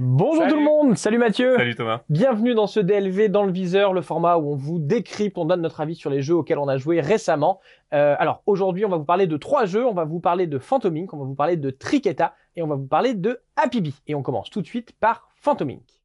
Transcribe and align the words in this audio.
Bonjour 0.00 0.42
Salut. 0.42 0.52
tout 0.52 0.58
le 0.60 0.64
monde, 0.64 0.96
salut 0.96 1.18
Mathieu 1.18 1.56
Salut 1.56 1.74
Thomas. 1.74 2.02
Bienvenue 2.08 2.54
dans 2.54 2.68
ce 2.68 2.78
DLV 2.78 3.30
dans 3.30 3.42
le 3.42 3.50
viseur, 3.50 3.92
le 3.92 4.00
format 4.00 4.36
où 4.36 4.52
on 4.52 4.54
vous 4.54 4.78
décrypte, 4.78 5.36
on 5.38 5.44
donne 5.44 5.60
notre 5.60 5.80
avis 5.80 5.96
sur 5.96 6.08
les 6.08 6.22
jeux 6.22 6.36
auxquels 6.36 6.58
on 6.58 6.68
a 6.68 6.76
joué 6.76 7.00
récemment. 7.00 7.58
Euh, 7.92 8.14
alors 8.20 8.44
aujourd'hui 8.46 8.84
on 8.84 8.88
va 8.88 8.96
vous 8.96 9.04
parler 9.04 9.26
de 9.26 9.36
trois 9.36 9.64
jeux, 9.64 9.84
on 9.84 9.94
va 9.94 10.04
vous 10.04 10.20
parler 10.20 10.46
de 10.46 10.58
Phantom 10.58 10.96
Inc, 10.96 11.12
on 11.12 11.18
va 11.18 11.24
vous 11.24 11.34
parler 11.34 11.56
de 11.56 11.70
Triqueta 11.70 12.34
et 12.54 12.62
on 12.62 12.68
va 12.68 12.76
vous 12.76 12.86
parler 12.86 13.14
de 13.14 13.40
Happy 13.56 13.80
Bee. 13.80 13.96
Et 14.06 14.14
on 14.14 14.22
commence 14.22 14.50
tout 14.50 14.62
de 14.62 14.66
suite 14.68 14.92
par 15.00 15.30
Phantom 15.34 15.68
Inc. 15.68 15.98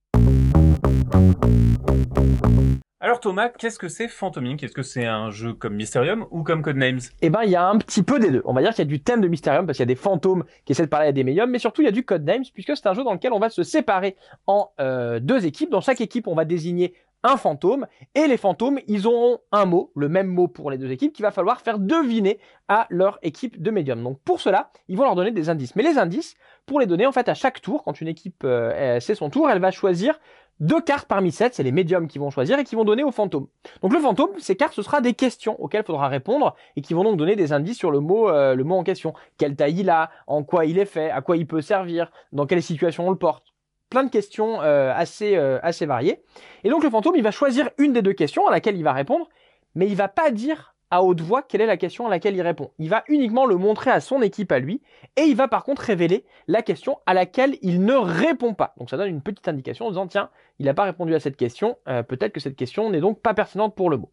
Alors 3.04 3.20
Thomas, 3.20 3.50
qu'est-ce 3.50 3.78
que 3.78 3.90
c'est 3.90 4.08
Phantom 4.08 4.46
Inc 4.46 4.64
Est-ce 4.64 4.72
que 4.72 4.82
c'est 4.82 5.06
un 5.06 5.30
jeu 5.30 5.52
comme 5.52 5.76
Mysterium 5.76 6.26
ou 6.32 6.42
comme 6.42 6.62
Codenames? 6.62 7.02
Eh 7.22 7.30
ben 7.30 7.42
il 7.44 7.50
y 7.50 7.56
a 7.58 7.68
un 7.68 7.78
petit 7.78 8.02
peu 8.02 8.18
des 8.18 8.32
deux. 8.32 8.42
On 8.46 8.54
va 8.54 8.62
dire 8.62 8.70
qu'il 8.70 8.80
y 8.80 8.88
a 8.88 8.90
du 8.90 9.02
thème 9.02 9.20
de 9.20 9.28
Mysterium 9.28 9.66
parce 9.66 9.76
qu'il 9.76 9.84
y 9.84 9.92
a 9.92 9.94
des 9.94 10.00
fantômes 10.00 10.46
qui 10.64 10.72
essaient 10.72 10.86
de 10.86 10.88
parler 10.88 11.08
à 11.08 11.12
des 11.12 11.26
médiums, 11.26 11.50
mais 11.50 11.60
surtout 11.60 11.82
il 11.82 11.86
y 11.86 11.90
a 11.90 11.92
du 11.92 12.05
Codenames 12.05 12.46
puisque 12.54 12.78
c'est 12.78 12.88
un 12.88 12.94
jeu 12.94 13.04
dans 13.04 13.12
lequel 13.12 13.34
on 13.34 13.40
va 13.40 13.50
se 13.50 13.62
séparer 13.62 14.16
en 14.48 14.72
euh, 14.80 15.20
deux 15.20 15.46
équipes. 15.46 15.70
Dans 15.70 15.82
chaque 15.82 16.00
équipe 16.00 16.30
on 16.30 16.34
va 16.34 16.46
désigner 16.46 16.94
un 17.24 17.36
fantôme 17.36 17.88
et 18.16 18.26
les 18.26 18.38
fantômes 18.38 18.80
ils 18.88 19.05
auront 19.05 19.40
un 19.52 19.66
mot, 19.66 19.91
le 19.98 20.08
même 20.08 20.27
mot 20.27 20.48
pour 20.48 20.72
les 20.72 20.77
deux 20.77 20.90
équipes 20.90 21.12
qu'il 21.12 21.24
va 21.24 21.32
falloir 21.32 21.60
faire 21.60 21.80
deviner 21.80 22.40
à 22.70 22.88
leur 22.90 23.20
équipe 23.22 23.62
de 23.62 23.70
médiums. 23.70 24.02
Donc 24.02 24.22
pour 24.24 24.40
cela 24.40 24.72
ils 24.88 24.96
vont 24.96 25.04
leur 25.04 25.16
donner 25.16 25.32
des 25.32 25.49
indices. 25.49 25.76
Mais 25.76 25.84
les 25.84 25.98
indices 25.98 26.35
pour 26.66 26.80
les 26.80 26.85
donner 26.85 27.05
en 27.05 27.12
fait 27.12 27.27
à 27.27 27.34
chaque 27.34 27.62
tour 27.62 27.84
quand 27.84 27.99
une 27.99 28.08
équipe 28.08 28.44
euh, 28.46 29.02
c'est 29.02 29.16
son 29.16 29.30
tour 29.30 29.49
elle 29.49 29.60
va 29.60 29.72
choisir 29.72 30.18
deux 30.63 30.80
cartes 30.80 31.09
parmi 31.09 31.34
sept, 31.34 31.53
c'est 31.53 31.63
les 31.63 31.73
médiums 31.73 32.08
qui 32.08 32.20
vont 32.20 32.30
choisir 32.30 32.58
et 32.58 32.63
qui 32.63 32.76
vont 32.76 32.85
donner 32.85 33.04
au 33.04 33.12
fantôme. 33.12 33.48
Donc 33.81 33.94
le 33.94 33.99
fantôme, 33.99 34.30
ces 34.40 34.55
cartes, 34.55 34.73
ce 34.73 34.81
sera 34.81 35.02
des 35.02 35.13
questions 35.13 35.62
auxquelles 35.62 35.81
il 35.81 35.85
faudra 35.85 36.08
répondre 36.08 36.55
et 36.77 36.81
qui 36.81 36.94
vont 36.94 37.04
donc 37.04 37.17
donner 37.17 37.35
des 37.35 37.52
indices 37.52 37.77
sur 37.77 37.91
le 37.91 37.99
mot, 37.99 38.30
euh, 38.30 38.55
le 38.55 38.63
mot 38.63 38.76
en 38.76 38.84
question. 38.84 39.13
Quelle 39.38 39.57
taille 39.57 39.81
il 39.81 39.90
a, 39.90 40.09
en 40.26 40.44
quoi 40.44 40.66
il 40.66 40.80
est 40.80 40.85
fait, 40.85 41.12
à 41.12 41.20
quoi 41.20 41.35
il 41.35 41.45
peut 41.45 41.59
servir, 41.59 42.12
dans 42.31 42.45
quelle 42.45 42.63
situation 42.63 43.05
on 43.07 43.09
le 43.09 43.18
porte. 43.18 43.44
Plein 43.90 44.05
de 44.05 44.09
questions 44.09 44.62
euh, 44.62 44.94
assez, 44.95 45.35
euh, 45.35 45.59
assez 45.63 45.85
variées. 45.85 46.23
Et 46.63 46.70
donc 46.70 46.82
le 46.82 46.90
fantôme, 46.90 47.18
il 47.18 47.23
va 47.23 47.32
choisir 47.32 47.70
une 47.77 47.91
des 47.91 48.01
deux 48.01 48.13
questions 48.13 48.48
à 48.48 48.51
laquelle 48.51 48.77
il 48.77 48.84
va 48.84 48.93
répondre, 48.93 49.27
mais 49.76 49.88
il 49.88 49.95
va 49.95 50.07
pas 50.07 50.32
dire 50.32 50.73
à 50.94 51.02
haute 51.02 51.22
voix 51.22 51.41
quelle 51.41 51.62
est 51.62 51.66
la 51.66 51.76
question 51.76 52.05
à 52.05 52.10
laquelle 52.12 52.36
il 52.36 52.41
répond. 52.44 52.70
Il 52.77 52.88
va 52.88 53.04
uniquement 53.08 53.48
le 53.48 53.55
montrer 53.55 53.90
à 53.90 53.99
son 53.99 54.22
équipe 54.22 54.52
à 54.52 54.60
lui, 54.60 54.80
et 55.16 55.24
il 55.24 55.35
va 55.35 55.48
par 55.48 55.63
contre 55.63 55.82
révéler 55.82 56.24
la 56.48 56.62
question 56.62 57.00
à 57.08 57.16
laquelle 57.16 57.58
il 57.63 57.84
ne 57.84 57.96
répond 57.96 58.54
pas. 58.54 58.76
Donc 58.77 58.91
ça 58.91 58.98
donne 58.98 59.10
une 59.10 59.22
petite 59.22 59.48
indication 59.48 59.88
en 59.88 59.90
disant 59.90 60.05
tiens, 60.05 60.30
il 60.60 60.68
n'a 60.68 60.76
pas 60.76 60.84
répondu 60.84 61.16
à 61.16 61.20
cette 61.20 61.35
question, 61.35 61.77
euh, 61.88 62.04
peut-être 62.04 62.32
que 62.32 62.40
cette 62.40 62.55
question 62.55 62.91
n'est 62.91 63.00
donc 63.00 63.22
pas 63.22 63.34
pertinente 63.34 63.74
pour 63.74 63.90
le 63.90 63.98
mot. 63.98 64.12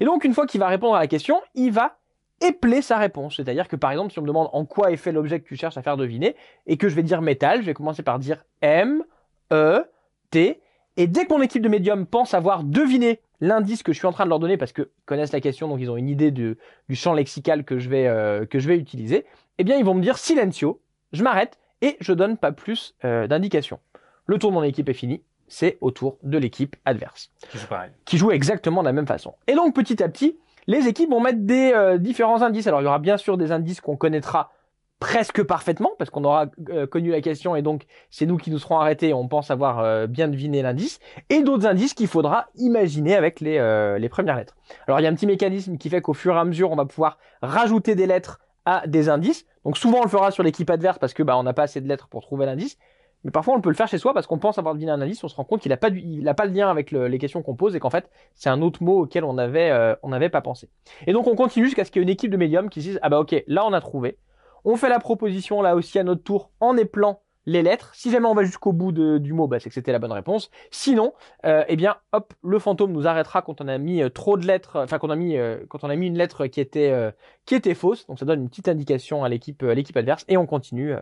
Et 0.00 0.04
donc 0.04 0.22
une 0.24 0.34
fois 0.34 0.46
qu'il 0.46 0.60
va 0.60 0.68
répondre 0.68 0.96
à 0.96 1.00
la 1.00 1.06
question, 1.06 1.40
il 1.54 1.72
va 1.72 1.96
épeler 2.42 2.82
sa 2.82 2.98
réponse. 2.98 3.36
C'est-à-dire 3.36 3.66
que 3.66 3.76
par 3.76 3.90
exemple, 3.90 4.12
si 4.12 4.18
on 4.18 4.22
me 4.22 4.28
demande 4.28 4.50
en 4.52 4.66
quoi 4.66 4.92
est 4.92 4.98
fait 4.98 5.12
l'objet 5.12 5.40
que 5.40 5.48
tu 5.48 5.56
cherches 5.56 5.78
à 5.78 5.82
faire 5.82 5.96
deviner, 5.96 6.36
et 6.66 6.76
que 6.76 6.90
je 6.90 6.94
vais 6.94 7.02
dire 7.02 7.22
métal, 7.22 7.62
je 7.62 7.66
vais 7.66 7.74
commencer 7.74 8.02
par 8.02 8.18
dire 8.18 8.44
M, 8.60 9.02
E, 9.50 9.82
T, 10.30 10.60
et 10.98 11.06
dès 11.06 11.24
que 11.24 11.32
mon 11.32 11.40
équipe 11.40 11.62
de 11.62 11.70
médium 11.70 12.04
pense 12.04 12.34
avoir 12.34 12.64
deviné 12.64 13.22
l'indice 13.40 13.82
que 13.82 13.92
je 13.92 13.98
suis 13.98 14.06
en 14.06 14.12
train 14.12 14.24
de 14.24 14.30
leur 14.30 14.38
donner, 14.38 14.56
parce 14.56 14.72
qu'ils 14.72 14.88
connaissent 15.06 15.32
la 15.32 15.40
question, 15.40 15.68
donc 15.68 15.80
ils 15.80 15.90
ont 15.90 15.96
une 15.96 16.08
idée 16.08 16.30
du, 16.30 16.56
du 16.88 16.96
champ 16.96 17.14
lexical 17.14 17.64
que 17.64 17.78
je, 17.78 17.88
vais, 17.88 18.06
euh, 18.06 18.46
que 18.46 18.58
je 18.58 18.68
vais 18.68 18.76
utiliser, 18.76 19.26
eh 19.58 19.64
bien 19.64 19.76
ils 19.76 19.84
vont 19.84 19.94
me 19.94 20.02
dire 20.02 20.18
silencio, 20.18 20.80
je 21.12 21.22
m'arrête, 21.22 21.58
et 21.80 21.96
je 22.00 22.12
donne 22.12 22.36
pas 22.36 22.52
plus 22.52 22.94
euh, 23.04 23.26
d'indications. 23.26 23.80
Le 24.26 24.38
tour 24.38 24.50
de 24.50 24.54
mon 24.54 24.62
équipe 24.62 24.88
est 24.88 24.94
fini, 24.94 25.22
c'est 25.46 25.78
au 25.80 25.90
tour 25.90 26.18
de 26.22 26.36
l'équipe 26.36 26.76
adverse 26.84 27.30
pareil. 27.68 27.90
qui 28.04 28.18
jouent 28.18 28.32
exactement 28.32 28.82
de 28.82 28.86
la 28.86 28.92
même 28.92 29.06
façon. 29.06 29.34
Et 29.46 29.54
donc 29.54 29.74
petit 29.74 30.02
à 30.02 30.08
petit, 30.08 30.36
les 30.66 30.86
équipes 30.86 31.10
vont 31.10 31.20
mettre 31.20 31.40
des 31.40 31.72
euh, 31.74 31.96
différents 31.96 32.42
indices. 32.42 32.66
Alors 32.66 32.82
il 32.82 32.84
y 32.84 32.86
aura 32.86 32.98
bien 32.98 33.16
sûr 33.16 33.38
des 33.38 33.52
indices 33.52 33.80
qu'on 33.80 33.96
connaîtra 33.96 34.52
presque 35.00 35.42
parfaitement 35.44 35.92
parce 35.98 36.10
qu'on 36.10 36.24
aura 36.24 36.46
euh, 36.70 36.86
connu 36.86 37.10
la 37.10 37.20
question 37.20 37.54
et 37.54 37.62
donc 37.62 37.84
c'est 38.10 38.26
nous 38.26 38.36
qui 38.36 38.50
nous 38.50 38.58
serons 38.58 38.78
arrêtés 38.80 39.14
on 39.14 39.28
pense 39.28 39.50
avoir 39.50 39.78
euh, 39.78 40.06
bien 40.08 40.26
deviné 40.26 40.60
l'indice 40.60 40.98
et 41.30 41.42
d'autres 41.42 41.66
indices 41.66 41.94
qu'il 41.94 42.08
faudra 42.08 42.48
imaginer 42.56 43.14
avec 43.14 43.40
les, 43.40 43.58
euh, 43.58 43.98
les 43.98 44.08
premières 44.08 44.36
lettres. 44.36 44.56
Alors 44.86 44.98
il 44.98 45.04
y 45.04 45.06
a 45.06 45.10
un 45.10 45.14
petit 45.14 45.26
mécanisme 45.26 45.78
qui 45.78 45.88
fait 45.88 46.00
qu'au 46.00 46.14
fur 46.14 46.34
et 46.34 46.38
à 46.38 46.44
mesure 46.44 46.72
on 46.72 46.76
va 46.76 46.84
pouvoir 46.84 47.18
rajouter 47.42 47.94
des 47.94 48.06
lettres 48.06 48.40
à 48.64 48.86
des 48.86 49.08
indices. 49.08 49.46
Donc 49.64 49.76
souvent 49.76 50.00
on 50.00 50.02
le 50.02 50.08
fera 50.08 50.30
sur 50.32 50.42
l'équipe 50.42 50.68
adverse 50.68 50.98
parce 50.98 51.14
que 51.14 51.22
bah 51.22 51.36
on 51.36 51.44
n'a 51.44 51.52
pas 51.52 51.62
assez 51.62 51.80
de 51.80 51.86
lettres 51.88 52.08
pour 52.08 52.22
trouver 52.22 52.46
l'indice. 52.46 52.76
Mais 53.24 53.32
parfois, 53.32 53.56
on 53.56 53.60
peut 53.60 53.68
le 53.68 53.74
faire 53.74 53.88
chez 53.88 53.98
soi 53.98 54.14
parce 54.14 54.28
qu'on 54.28 54.38
pense 54.38 54.58
avoir 54.58 54.74
deviné 54.74 54.92
un 54.92 55.00
indice, 55.00 55.24
on 55.24 55.28
se 55.28 55.34
rend 55.34 55.42
compte 55.42 55.60
qu'il 55.60 55.70
n'a 55.70 55.76
pas, 55.76 55.88
a 55.88 56.34
pas 56.34 56.46
le 56.46 56.52
lien 56.52 56.70
avec 56.70 56.92
le- 56.92 57.08
les 57.08 57.18
questions 57.18 57.42
qu'on 57.42 57.56
pose 57.56 57.74
et 57.74 57.80
qu'en 57.80 57.90
fait, 57.90 58.08
c'est 58.36 58.48
un 58.48 58.62
autre 58.62 58.80
mot 58.80 59.00
auquel 59.02 59.24
on 59.24 59.38
avait, 59.38 59.70
euh, 59.70 59.96
on 60.04 60.10
n'avait 60.10 60.28
pas 60.28 60.40
pensé. 60.40 60.70
Et 61.08 61.12
donc, 61.12 61.26
on 61.26 61.34
continue 61.34 61.64
jusqu'à 61.64 61.84
ce 61.84 61.90
qu'il 61.90 61.98
y 62.00 62.02
ait 62.02 62.06
une 62.06 62.10
équipe 62.10 62.30
de 62.30 62.36
médiums 62.36 62.70
qui 62.70 62.80
se 62.80 62.90
dise, 62.90 62.98
ah 63.02 63.08
bah 63.08 63.18
ok, 63.18 63.42
là, 63.48 63.66
on 63.66 63.72
a 63.72 63.80
trouvé. 63.80 64.18
On 64.64 64.76
fait 64.76 64.88
la 64.88 64.98
proposition 64.98 65.62
là 65.62 65.74
aussi 65.76 65.98
à 65.98 66.04
notre 66.04 66.22
tour 66.22 66.50
en 66.60 66.76
épelant 66.76 67.22
les 67.48 67.62
lettres. 67.62 67.90
Si 67.94 68.10
jamais 68.10 68.26
on 68.26 68.34
va 68.34 68.44
jusqu'au 68.44 68.72
bout 68.72 68.92
du 68.92 69.32
mot, 69.32 69.48
bah, 69.48 69.58
c'est 69.58 69.70
que 69.70 69.74
c'était 69.74 69.92
la 69.92 69.98
bonne 69.98 70.12
réponse. 70.12 70.50
Sinon, 70.70 71.14
euh, 71.46 71.64
eh 71.66 71.76
bien, 71.76 71.96
le 72.42 72.58
fantôme 72.58 72.92
nous 72.92 73.06
arrêtera 73.06 73.40
quand 73.40 73.62
on 73.62 73.68
a 73.68 73.78
mis 73.78 74.02
euh, 74.02 74.10
trop 74.10 74.36
de 74.36 74.46
lettres, 74.46 74.76
enfin 74.76 74.98
quand 74.98 75.08
on 75.08 75.12
a 75.12 75.16
mis, 75.16 75.36
euh, 75.38 75.58
une 75.82 76.18
lettre 76.18 76.46
qui 76.46 76.60
était, 76.60 76.90
euh, 76.90 77.10
qui 77.46 77.54
était 77.54 77.74
fausse. 77.74 78.06
Donc 78.06 78.18
ça 78.18 78.26
donne 78.26 78.42
une 78.42 78.48
petite 78.50 78.68
indication 78.68 79.24
à 79.24 79.30
l'équipe, 79.30 79.62
adverse 79.96 80.26
et 80.28 80.36
on 80.36 80.44
continue, 80.44 80.92
euh, 80.92 81.00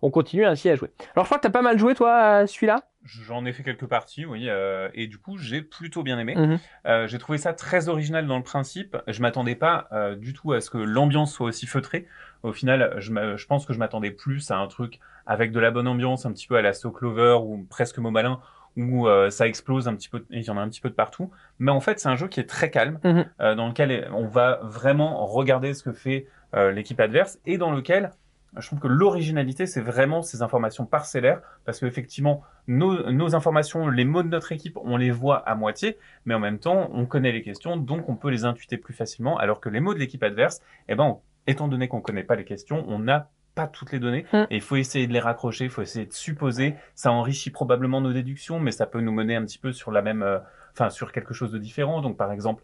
on 0.00 0.10
continue 0.10 0.46
ainsi 0.46 0.68
à 0.70 0.76
jouer. 0.76 0.90
Alors 1.16 1.24
je 1.24 1.28
crois 1.30 1.38
que 1.38 1.42
t'as 1.42 1.50
pas 1.50 1.62
mal 1.62 1.78
joué 1.78 1.96
toi 1.96 2.46
celui-là? 2.46 2.84
J'en 3.04 3.44
ai 3.44 3.52
fait 3.52 3.62
quelques 3.62 3.86
parties, 3.86 4.26
oui, 4.26 4.48
euh, 4.48 4.88
et 4.92 5.06
du 5.06 5.18
coup 5.18 5.38
j'ai 5.38 5.62
plutôt 5.62 6.02
bien 6.02 6.18
aimé. 6.18 6.34
Mhm. 6.36 6.58
Euh, 6.86 7.06
j'ai 7.06 7.18
trouvé 7.18 7.38
ça 7.38 7.52
très 7.52 7.88
original 7.88 8.26
dans 8.26 8.36
le 8.36 8.42
principe. 8.42 8.96
Je 9.06 9.22
m'attendais 9.22 9.54
pas 9.54 9.88
euh, 9.92 10.16
du 10.16 10.32
tout 10.34 10.52
à 10.52 10.60
ce 10.60 10.68
que 10.68 10.78
l'ambiance 10.78 11.32
soit 11.32 11.46
aussi 11.46 11.66
feutrée. 11.66 12.06
Au 12.42 12.52
final, 12.52 12.96
je, 12.98 13.46
pense 13.46 13.66
que 13.66 13.72
je 13.72 13.78
m'attendais 13.78 14.10
plus 14.10 14.50
à 14.50 14.58
un 14.58 14.66
truc 14.66 14.98
avec 15.26 15.52
de 15.52 15.60
la 15.60 15.70
bonne 15.70 15.88
ambiance, 15.88 16.26
un 16.26 16.32
petit 16.32 16.46
peu 16.48 16.56
à 16.56 16.62
la 16.62 16.72
So 16.72 16.90
Clover 16.90 17.38
ou 17.42 17.66
presque 17.70 17.98
Mot 17.98 18.10
Malin, 18.10 18.40
où 18.76 19.08
ça 19.30 19.48
explose 19.48 19.88
un 19.88 19.96
petit 19.96 20.08
peu, 20.08 20.24
il 20.30 20.42
y 20.42 20.50
en 20.50 20.56
a 20.56 20.60
un 20.60 20.68
petit 20.68 20.80
peu 20.80 20.88
de 20.88 20.94
partout. 20.94 21.32
Mais 21.58 21.72
en 21.72 21.80
fait, 21.80 21.98
c'est 21.98 22.08
un 22.08 22.14
jeu 22.14 22.28
qui 22.28 22.38
est 22.38 22.48
très 22.48 22.70
calme, 22.70 23.00
Mhm. 23.02 23.24
dans 23.56 23.66
lequel 23.66 24.08
on 24.12 24.28
va 24.28 24.60
vraiment 24.62 25.26
regarder 25.26 25.74
ce 25.74 25.82
que 25.82 25.92
fait 25.92 26.28
l'équipe 26.54 27.00
adverse 27.00 27.40
et 27.44 27.58
dans 27.58 27.72
lequel 27.72 28.12
je 28.56 28.66
trouve 28.66 28.78
que 28.78 28.88
l'originalité, 28.88 29.66
c'est 29.66 29.80
vraiment 29.80 30.22
ces 30.22 30.42
informations 30.42 30.86
parcellaires, 30.86 31.40
parce 31.64 31.80
qu'effectivement, 31.80 32.42
nos, 32.68 33.10
nos 33.10 33.34
informations, 33.34 33.88
les 33.88 34.04
mots 34.04 34.22
de 34.22 34.28
notre 34.28 34.52
équipe, 34.52 34.76
on 34.84 34.96
les 34.96 35.10
voit 35.10 35.38
à 35.38 35.54
moitié, 35.56 35.98
mais 36.26 36.34
en 36.34 36.38
même 36.38 36.58
temps, 36.58 36.90
on 36.92 37.06
connaît 37.06 37.32
les 37.32 37.42
questions, 37.42 37.76
donc 37.76 38.08
on 38.08 38.14
peut 38.16 38.28
les 38.30 38.44
intuiter 38.44 38.76
plus 38.76 38.94
facilement, 38.94 39.36
alors 39.38 39.60
que 39.60 39.68
les 39.68 39.80
mots 39.80 39.94
de 39.94 39.98
l'équipe 39.98 40.22
adverse, 40.22 40.60
eh 40.88 40.94
ben, 40.94 41.04
on- 41.04 41.20
étant 41.46 41.66
donné 41.66 41.88
qu'on 41.88 42.00
connaît 42.00 42.22
pas 42.24 42.36
les 42.36 42.44
questions, 42.44 42.84
on 42.88 42.98
n'a 43.00 43.30
pas 43.54 43.66
toutes 43.66 43.90
les 43.90 43.98
données, 43.98 44.24
Mm. 44.32 44.36
et 44.50 44.56
il 44.56 44.60
faut 44.60 44.76
essayer 44.76 45.06
de 45.08 45.12
les 45.12 45.18
raccrocher, 45.18 45.64
il 45.64 45.70
faut 45.70 45.82
essayer 45.82 46.06
de 46.06 46.12
supposer, 46.12 46.74
ça 46.94 47.10
enrichit 47.10 47.50
probablement 47.50 48.00
nos 48.00 48.12
déductions, 48.12 48.60
mais 48.60 48.70
ça 48.70 48.86
peut 48.86 49.00
nous 49.00 49.12
mener 49.12 49.34
un 49.34 49.44
petit 49.44 49.58
peu 49.58 49.72
sur 49.72 49.90
la 49.90 50.02
même, 50.02 50.22
euh, 50.22 50.38
enfin, 50.74 50.90
sur 50.90 51.10
quelque 51.10 51.34
chose 51.34 51.50
de 51.50 51.58
différent, 51.58 52.00
donc 52.02 52.16
par 52.16 52.30
exemple, 52.32 52.62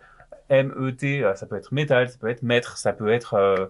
MET, 0.50 1.22
euh, 1.22 1.34
ça 1.34 1.46
peut 1.46 1.56
être 1.56 1.72
métal, 1.72 2.08
ça 2.10 2.18
peut 2.18 2.28
être 2.28 2.42
mètre, 2.42 2.76
ça 2.76 2.92
peut 2.92 3.08
être 3.08 3.34
euh, 3.34 3.66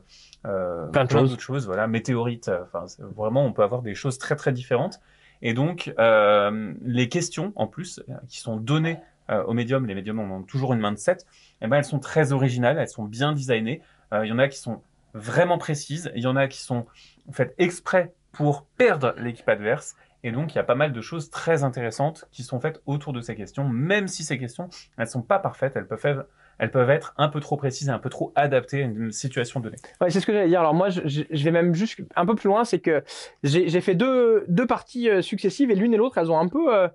euh, 0.47 0.87
Plein 0.89 1.05
de 1.05 1.11
choses. 1.11 1.39
choses, 1.39 1.67
voilà, 1.67 1.87
météorite. 1.87 2.51
Enfin, 2.65 2.85
vraiment, 2.99 3.45
on 3.47 3.53
peut 3.53 3.63
avoir 3.63 3.81
des 3.81 3.95
choses 3.95 4.19
très 4.19 4.35
très 4.37 4.53
différentes. 4.53 5.01
Et 5.45 5.53
donc, 5.53 5.93
euh, 5.99 6.73
les 6.83 7.11
questions, 7.11 7.53
en 7.55 7.67
plus, 7.67 8.01
euh, 8.09 8.15
qui 8.29 8.41
sont 8.41 8.57
données 8.57 8.99
euh, 9.31 9.45
aux 9.45 9.53
médiums, 9.53 9.87
les 9.87 9.95
médiums 9.95 10.19
ont 10.19 10.43
toujours 10.43 10.73
une 10.73 10.81
main 10.81 10.91
de 10.91 10.97
7, 10.97 11.27
eh 11.61 11.67
ben, 11.67 11.77
elles 11.77 11.85
sont 11.85 11.99
très 11.99 12.33
originales, 12.33 12.79
elles 12.79 12.89
sont 12.89 13.05
bien 13.05 13.33
designées. 13.33 13.81
Il 14.13 14.29
y 14.29 14.33
en 14.33 14.39
a 14.39 14.47
qui 14.47 14.59
sont 14.59 14.81
vraiment 15.13 15.59
précises, 15.59 16.13
il 16.15 16.23
y 16.23 16.27
en 16.29 16.37
a 16.37 16.47
qui 16.47 16.63
sont 16.63 16.87
faites 17.33 17.53
exprès 17.59 18.15
pour 18.31 18.65
perdre 18.65 19.13
l'équipe 19.19 19.49
adverse. 19.49 19.97
Et 20.23 20.31
donc, 20.31 20.55
il 20.55 20.57
y 20.57 20.61
a 20.61 20.65
pas 20.65 20.77
mal 20.77 20.93
de 20.93 21.01
choses 21.01 21.31
très 21.31 21.65
intéressantes 21.65 22.27
qui 22.31 22.45
sont 22.45 22.61
faites 22.61 22.81
autour 22.87 23.13
de 23.13 23.21
ces 23.21 23.35
questions, 23.35 23.69
même 23.69 24.07
si 24.07 24.23
ces 24.23 24.39
questions, 24.39 24.71
elles 24.97 25.09
sont 25.09 25.23
pas 25.23 25.41
parfaites, 25.41 25.75
elles 25.75 25.89
peuvent 25.89 26.27
elles 26.59 26.71
peuvent 26.71 26.91
être 26.91 27.15
un 27.17 27.29
peu 27.29 27.41
trop 27.41 27.57
précises 27.57 27.89
et 27.89 27.93
un 27.93 27.99
peu 27.99 28.11
trop 28.11 28.33
adaptées 28.35 28.83
à 28.83 28.87
une 28.87 29.13
situation 29.13 29.61
donnée. 29.61 29.77
Ouais, 30.01 30.11
c'est 30.11 30.21
ce 30.21 30.27
que 30.27 30.33
j'allais 30.33 30.49
dire. 30.49 30.61
Alors 30.61 30.75
moi, 30.75 30.89
je, 30.91 31.23
vais 31.31 31.51
même 31.51 31.75
juste 31.75 32.01
un 32.17 32.27
peu 32.27 32.35
plus 32.35 32.49
loin, 32.49 32.65
c'est 32.65 32.81
que 32.81 33.03
j'ai 33.43 33.81
fait 33.81 33.95
deux, 33.95 34.45
deux 34.49 34.67
parties 34.67 35.09
euh, 35.09 35.23
successives 35.23 35.71
et 35.71 35.75
l'une 35.75 35.95
et 35.95 35.97
l'autre, 35.97 36.19
elles 36.19 36.31
ont 36.31 36.39
un 36.39 36.49
peu, 36.49 36.75
euh, 36.75 36.89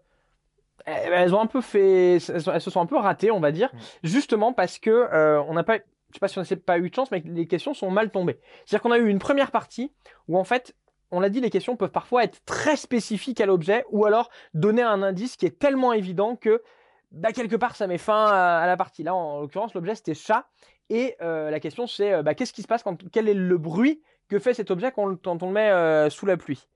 elles 0.85 1.33
ont 1.33 1.41
un 1.41 1.47
peu 1.47 1.61
fait, 1.61 2.15
elles, 2.15 2.61
se 2.61 2.69
sont 2.69 2.81
un 2.81 2.85
peu 2.85 2.97
ratées, 2.97 3.31
on 3.31 3.39
va 3.39 3.51
dire, 3.51 3.69
Mm. 3.73 3.77
justement 4.03 4.53
parce 4.53 4.79
que 4.79 4.89
euh, 4.89 5.41
on 5.43 5.53
n'a 5.53 5.63
pas, 5.63 5.77
je 5.77 5.81
sais 6.13 6.19
pas 6.19 6.27
si 6.27 6.37
on 6.39 6.41
n'a 6.41 6.55
pas 6.57 6.77
eu 6.79 6.89
de 6.89 6.95
chance, 6.95 7.11
mais 7.11 7.23
les 7.25 7.47
questions 7.47 7.73
sont 7.73 7.91
mal 7.91 8.11
tombées. 8.11 8.39
C'est-à-dire 8.65 8.81
qu'on 8.81 8.91
a 8.91 8.97
eu 8.97 9.07
une 9.07 9.19
première 9.19 9.51
partie 9.51 9.91
où 10.27 10.37
en 10.37 10.43
fait, 10.43 10.75
on 11.11 11.19
l'a 11.19 11.29
dit, 11.29 11.41
les 11.41 11.49
questions 11.49 11.75
peuvent 11.75 11.91
parfois 11.91 12.23
être 12.23 12.43
très 12.45 12.75
spécifiques 12.75 13.41
à 13.41 13.45
l'objet 13.45 13.83
ou 13.89 14.05
alors 14.05 14.29
donner 14.53 14.83
un 14.83 15.01
indice 15.01 15.37
qui 15.37 15.45
est 15.45 15.57
tellement 15.57 15.91
évident 15.93 16.35
que 16.35 16.61
bah, 17.11 17.31
quelque 17.31 17.55
part 17.55 17.75
ça 17.75 17.87
met 17.87 17.97
fin 17.97 18.25
à, 18.25 18.65
la 18.67 18.77
partie. 18.77 19.03
Là, 19.03 19.15
en 19.15 19.41
l'occurrence, 19.41 19.73
l'objet 19.73 19.95
c'était 19.95 20.13
chat 20.13 20.47
et 20.89 21.15
euh, 21.21 21.49
la 21.49 21.59
question 21.59 21.87
c'est 21.87 22.13
euh, 22.13 22.23
bah, 22.23 22.33
qu'est-ce 22.33 22.53
qui 22.53 22.61
se 22.61 22.67
passe 22.67 22.83
quand 22.83 23.09
quel 23.11 23.29
est 23.29 23.33
le 23.33 23.57
bruit 23.57 24.01
que 24.27 24.39
fait 24.39 24.53
cet 24.53 24.69
objet 24.71 24.91
quand, 24.91 25.03
on 25.27 25.47
le- 25.47 25.53
met 25.53 25.69
euh, 25.69 26.09
sous 26.09 26.25
la 26.25 26.37
pluie? 26.37 26.67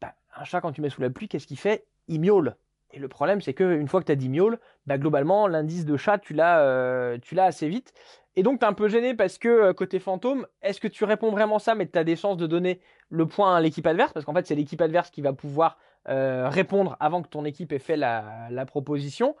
Bah, 0.00 0.14
Un 0.36 0.44
chat 0.44 0.60
quand 0.60 0.72
tu 0.72 0.80
mets 0.80 0.90
sous 0.90 1.00
la 1.00 1.10
pluie, 1.10 1.28
qu'est-ce 1.28 1.46
qu'il 1.46 1.58
fait? 1.58 1.86
Il 2.08 2.20
miaule. 2.20 2.56
Et 2.92 2.98
le 2.98 3.08
problème 3.08 3.40
c'est 3.40 3.54
que 3.54 3.78
une 3.78 3.88
fois 3.88 4.00
que 4.00 4.06
tu 4.06 4.12
as 4.12 4.16
dit 4.16 4.28
miaule, 4.28 4.58
bah, 4.86 4.98
globalement 4.98 5.46
l'indice 5.46 5.84
de 5.84 5.96
chat 5.96 6.18
tu 6.18 6.34
l'as 6.34 7.18
tu 7.20 7.34
l'as 7.34 7.44
assez 7.44 7.68
vite. 7.68 7.92
Et 8.36 8.42
donc 8.42 8.60
tu 8.60 8.64
es 8.64 8.68
un 8.68 8.72
peu 8.72 8.88
gêné 8.88 9.14
parce 9.14 9.38
que 9.38 9.72
côté 9.72 9.98
fantôme, 9.98 10.46
est-ce 10.62 10.80
que 10.80 10.88
tu 10.88 11.04
réponds 11.04 11.30
vraiment 11.30 11.58
ça 11.58 11.74
mais 11.74 11.86
tu 11.86 11.98
as 11.98 12.04
des 12.04 12.16
chances 12.16 12.36
de 12.36 12.46
donner 12.46 12.80
le 13.08 13.26
point 13.26 13.56
à 13.56 13.60
l'équipe 13.60 13.86
adverse? 13.86 14.12
Parce 14.12 14.24
qu'en 14.24 14.34
fait 14.34 14.46
c'est 14.46 14.54
l'équipe 14.54 14.80
adverse 14.80 15.10
qui 15.10 15.22
va 15.22 15.32
pouvoir 15.32 15.78
euh, 16.08 16.48
répondre 16.48 16.96
avant 17.00 17.22
que 17.22 17.28
ton 17.28 17.44
équipe 17.44 17.72
ait 17.72 17.78
fait 17.78 17.96
la, 17.96 18.64
proposition. 18.66 19.36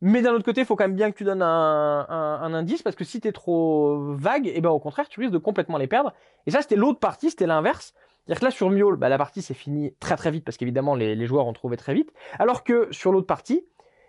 Mais 0.00 0.20
d'un 0.20 0.32
autre 0.32 0.44
côté, 0.44 0.62
il 0.62 0.66
faut 0.66 0.76
quand 0.76 0.84
même 0.84 0.96
bien 0.96 1.10
que 1.10 1.16
tu 1.16 1.24
donnes 1.24 1.42
un, 1.42 2.54
indice 2.54 2.82
parce 2.82 2.96
que 2.96 3.04
si 3.04 3.20
tu 3.20 3.28
es 3.28 3.32
trop 3.32 4.14
vague, 4.14 4.48
et 4.48 4.60
ben 4.60 4.70
au 4.70 4.80
contraire, 4.80 5.08
tu 5.08 5.20
risques 5.20 5.32
de 5.32 5.38
complètement 5.38 5.78
les 5.78 5.86
perdre. 5.86 6.12
Et 6.46 6.50
ça, 6.50 6.60
c'était 6.60 6.76
l'autre 6.76 6.98
partie, 6.98 7.30
c'était 7.30 7.46
l'inverse. 7.46 7.94
C'est-à-dire 8.26 8.40
que 8.40 8.44
là, 8.46 8.50
sur 8.50 8.70
Mule, 8.70 8.96
bah, 8.96 9.08
la 9.08 9.18
partie 9.18 9.42
s'est 9.42 9.54
finie 9.54 9.94
très 10.00 10.16
très 10.16 10.30
vite 10.30 10.44
parce 10.44 10.56
qu'évidemment, 10.56 10.94
les, 10.94 11.26
joueurs 11.26 11.46
ont 11.46 11.52
trouvé 11.52 11.76
très 11.76 11.94
vite. 11.94 12.12
Alors 12.38 12.64
que 12.64 12.88
sur 12.90 13.12
l'autre 13.12 13.26
partie, 13.26 13.64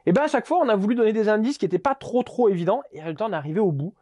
et 0.06 0.12
ben 0.12 0.24
à 0.24 0.28
chaque 0.28 0.46
fois, 0.46 0.60
on 0.62 0.70
a 0.70 0.76
voulu 0.76 0.96
donner 0.96 1.14
des 1.14 1.30
indices 1.30 1.58
qui 1.58 1.66
n'étaient 1.66 1.80
pas 1.80 1.96
trop 1.96 2.24
trop 2.24 2.50
évidents. 2.50 2.82
Et 2.92 3.02
résultat, 3.02 3.26
on 3.28 3.32
est 3.32 3.36
arrivé 3.36 3.60
au 3.60 3.72
bout. 3.72 3.94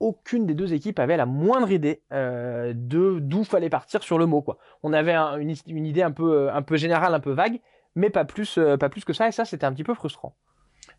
Aucune 0.00 0.46
des 0.46 0.54
deux 0.54 0.74
équipes 0.74 0.98
avait 0.98 1.16
la 1.16 1.26
moindre 1.26 1.70
idée 1.70 2.02
euh, 2.12 2.72
de 2.74 3.18
d'où 3.20 3.44
fallait 3.44 3.70
partir 3.70 4.02
sur 4.02 4.18
le 4.18 4.26
mot. 4.26 4.42
Quoi. 4.42 4.58
On 4.82 4.92
avait 4.92 5.14
un, 5.14 5.38
une, 5.38 5.54
une, 5.66 5.86
idée 5.86 6.02
un 6.02 6.10
peu, 6.10 6.50
un 6.50 6.62
peu 6.62 6.76
générale, 6.76 7.14
un 7.14 7.20
peu 7.20 7.32
vague, 7.32 7.60
mais 7.94 8.10
pas 8.10 8.24
plus, 8.24 8.58
euh, 8.58 8.76
pas 8.76 8.88
plus 8.88 9.04
que 9.04 9.12
ça. 9.12 9.26
Et 9.28 9.32
ça, 9.32 9.44
c'était 9.44 9.64
un 9.64 9.72
petit 9.72 9.84
peu 9.84 9.94
frustrant 9.94 10.36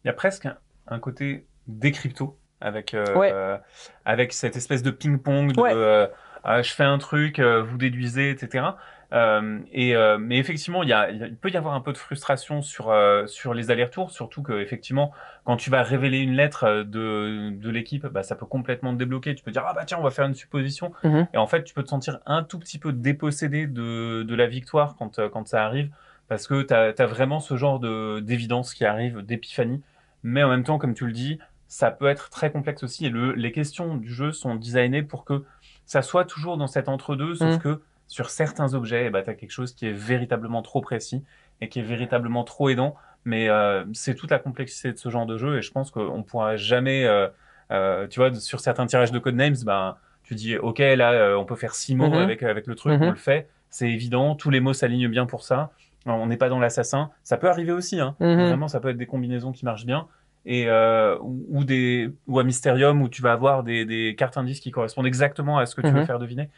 il 0.04 0.08
y 0.08 0.10
a 0.10 0.14
presque 0.14 0.46
un, 0.46 0.58
un 0.88 1.00
côté 1.00 1.48
décrypto 1.68 2.38
avec 2.62 2.94
euh, 2.94 3.16
ouais. 3.16 3.32
euh, 3.34 3.58
avec 4.06 4.34
cette 4.34 4.56
espèce 4.56 4.84
de 4.84 4.92
ping-pong 4.92 5.54
de 5.54 5.62
Ouais. 5.62 5.72
euh, 5.74 6.08
ah, 6.44 6.62
je 6.62 6.74
fais 6.74 6.84
un 6.84 6.98
truc, 6.98 7.40
euh, 7.40 7.62
vous 7.62 7.78
déduisez, 7.78 8.30
etc. 8.30 8.66
Euh, 9.14 9.60
et 9.72 9.96
euh, 9.96 10.18
mais 10.20 10.38
effectivement, 10.38 10.84
il, 10.84 10.90
y 10.90 10.94
a, 10.94 11.10
il 11.10 11.36
peut 11.38 11.50
y 11.50 11.56
avoir 11.56 11.74
un 11.76 11.80
peu 11.82 11.94
de 11.94 11.98
frustration 11.98 12.62
sur 12.62 12.90
euh, 12.90 13.26
sur 13.26 13.54
les 13.54 13.72
allers-retours, 13.72 14.12
surtout 14.12 14.42
que 14.44 14.52
effectivement, 14.60 15.14
quand 15.46 15.56
tu 15.56 15.70
vas 15.70 15.82
révéler 15.82 16.20
une 16.20 16.34
lettre 16.36 16.84
de 16.84 17.52
de 17.52 17.70
l'équipe, 17.70 18.06
bah, 18.08 18.24
ça 18.24 18.36
peut 18.36 18.46
complètement 18.46 18.92
te 18.94 18.98
débloquer. 18.98 19.34
Tu 19.36 19.44
peux 19.46 19.52
dire 19.52 19.64
ah 19.66 19.74
bah 19.74 19.86
tiens, 19.86 19.98
on 20.00 20.04
va 20.04 20.12
faire 20.12 20.26
une 20.26 20.36
supposition, 20.36 20.92
Mhm. 21.06 21.28
et 21.34 21.38
en 21.38 21.48
fait, 21.48 21.64
tu 21.64 21.74
peux 21.74 21.84
te 21.84 21.90
sentir 21.90 22.20
un 22.26 22.44
tout 22.44 22.60
petit 22.60 22.80
peu 22.80 22.92
dépossédé 22.92 23.66
de 23.66 24.24
de 24.24 24.36
la 24.36 24.46
victoire 24.48 24.96
quand 25.00 25.22
quand 25.30 25.48
ça 25.48 25.64
arrive, 25.66 25.90
parce 26.28 26.46
que 26.46 26.62
t'as 26.64 26.92
as 26.98 27.06
vraiment 27.06 27.40
ce 27.40 27.56
genre 27.56 27.80
de 27.80 28.20
d'évidence 28.20 28.74
qui 28.74 28.84
arrive, 28.84 29.22
d'épiphanie. 29.22 29.82
Mais 30.24 30.44
en 30.44 30.50
même 30.50 30.64
temps, 30.66 30.78
comme 30.80 30.94
tu 30.96 31.06
le 31.06 31.14
dis, 31.14 31.40
ça 31.70 31.92
peut 31.92 32.08
être 32.08 32.30
très 32.30 32.52
complexe 32.52 32.84
aussi. 32.84 33.06
Et 33.06 33.10
le, 33.10 33.32
les 33.34 33.54
questions 33.54 33.96
du 33.96 34.10
jeu 34.14 34.34
sont 34.34 34.56
designées 34.56 35.04
pour 35.04 35.24
que 35.24 35.46
ça 35.86 36.02
soit 36.02 36.26
toujours 36.26 36.58
dans 36.58 36.68
cet 36.68 36.90
entre-deux, 36.90 37.36
sauf 37.36 37.54
Mhm. 37.54 37.60
que 37.60 37.82
sur 38.08 38.30
certains 38.30 38.74
objets, 38.74 39.06
eh 39.08 39.10
ben, 39.10 39.22
tu 39.24 39.30
as 39.30 39.36
quelque 39.36 39.52
chose 39.52 39.74
qui 39.74 39.86
est 39.88 39.92
véritablement 39.94 40.62
trop 40.62 40.82
précis 40.82 41.24
et 41.62 41.70
qui 41.70 41.80
est 41.80 41.84
véritablement 41.84 42.44
trop 42.44 42.70
aidant. 42.70 42.96
Mais 43.26 43.50
euh, 43.50 43.84
c'est 43.94 44.16
toute 44.16 44.32
la 44.32 44.40
complexité 44.40 44.92
de 44.94 44.98
ce 44.98 45.10
genre 45.10 45.26
de 45.26 45.38
jeu 45.38 45.58
et 45.58 45.62
je 45.62 45.72
pense 45.72 45.92
qu'on 45.92 46.24
pourra 46.24 46.56
jamais, 46.56 47.04
euh, 47.06 47.28
euh, 47.72 48.08
tu 48.08 48.20
vois, 48.20 48.34
sur 48.36 48.60
certains 48.62 48.86
tirages 48.86 49.12
de 49.12 49.20
codenames, 49.20 49.56
ben, 49.66 49.98
tu 50.24 50.36
dis, 50.36 50.58
ok, 50.58 50.80
là, 50.80 51.36
on 51.38 51.44
peut 51.46 51.56
faire 51.56 51.76
six 51.76 51.96
mots 51.96 52.10
Mhm. 52.10 52.16
avec, 52.16 52.44
avec 52.44 52.68
le 52.68 52.76
truc, 52.76 53.00
Mhm. 53.00 53.08
on 53.08 53.10
le 53.12 53.18
fait, 53.18 53.50
c'est 53.70 53.90
évident, 53.90 54.36
tous 54.36 54.50
les 54.50 54.60
mots 54.62 54.74
s'alignent 54.74 55.10
bien 55.10 55.26
pour 55.26 55.44
ça. 55.44 55.72
On 56.06 56.28
n'est 56.28 56.38
pas 56.38 56.48
dans 56.48 56.60
l'assassin. 56.60 57.10
Ça 57.24 57.36
peut 57.36 57.50
arriver 57.50 57.74
aussi, 57.74 58.00
hein. 58.00 58.16
Mhm. 58.22 58.46
Vraiment, 58.48 58.68
ça 58.70 58.80
peut 58.80 58.90
être 58.90 58.98
des 58.98 59.06
combinaisons 59.06 59.52
qui 59.52 59.66
marchent 59.66 59.86
bien. 59.86 60.08
Et 60.46 60.70
ou, 60.70 61.46
ou 61.50 61.64
des 61.66 62.10
ou 62.28 62.40
à 62.40 62.46
Mysterium 62.46 63.02
où 63.02 63.10
tu 63.10 63.22
vas 63.22 63.34
avoir 63.34 63.64
des, 63.64 63.84
des 63.84 64.16
cartes 64.18 64.38
indices 64.38 64.62
qui 64.62 64.72
correspondent 64.72 65.06
exactement 65.08 65.58
à 65.58 65.66
ce 65.66 65.76
que 65.76 65.82
tu 65.82 65.88
veux 65.92 66.06
faire 66.06 66.20
deviner. 66.20 66.50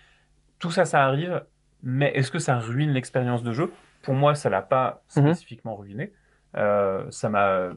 Tout 0.60 0.72
ça, 0.72 0.86
ça 0.86 1.04
arrive. 1.04 1.44
Mais 1.84 2.12
est-ce 2.16 2.32
que 2.32 2.40
ça 2.40 2.58
ruine 2.60 2.92
l'expérience 2.92 3.44
de 3.44 3.54
jeu? 3.54 3.72
Pour 4.04 4.14
moi, 4.14 4.36
ça 4.36 4.50
l'a 4.50 4.62
pas 4.62 5.02
Mhm. 5.16 5.34
spécifiquement 5.34 5.76
ruiné. 5.76 6.14
Euh, 6.58 7.06
ça 7.12 7.30
m'a, 7.30 7.70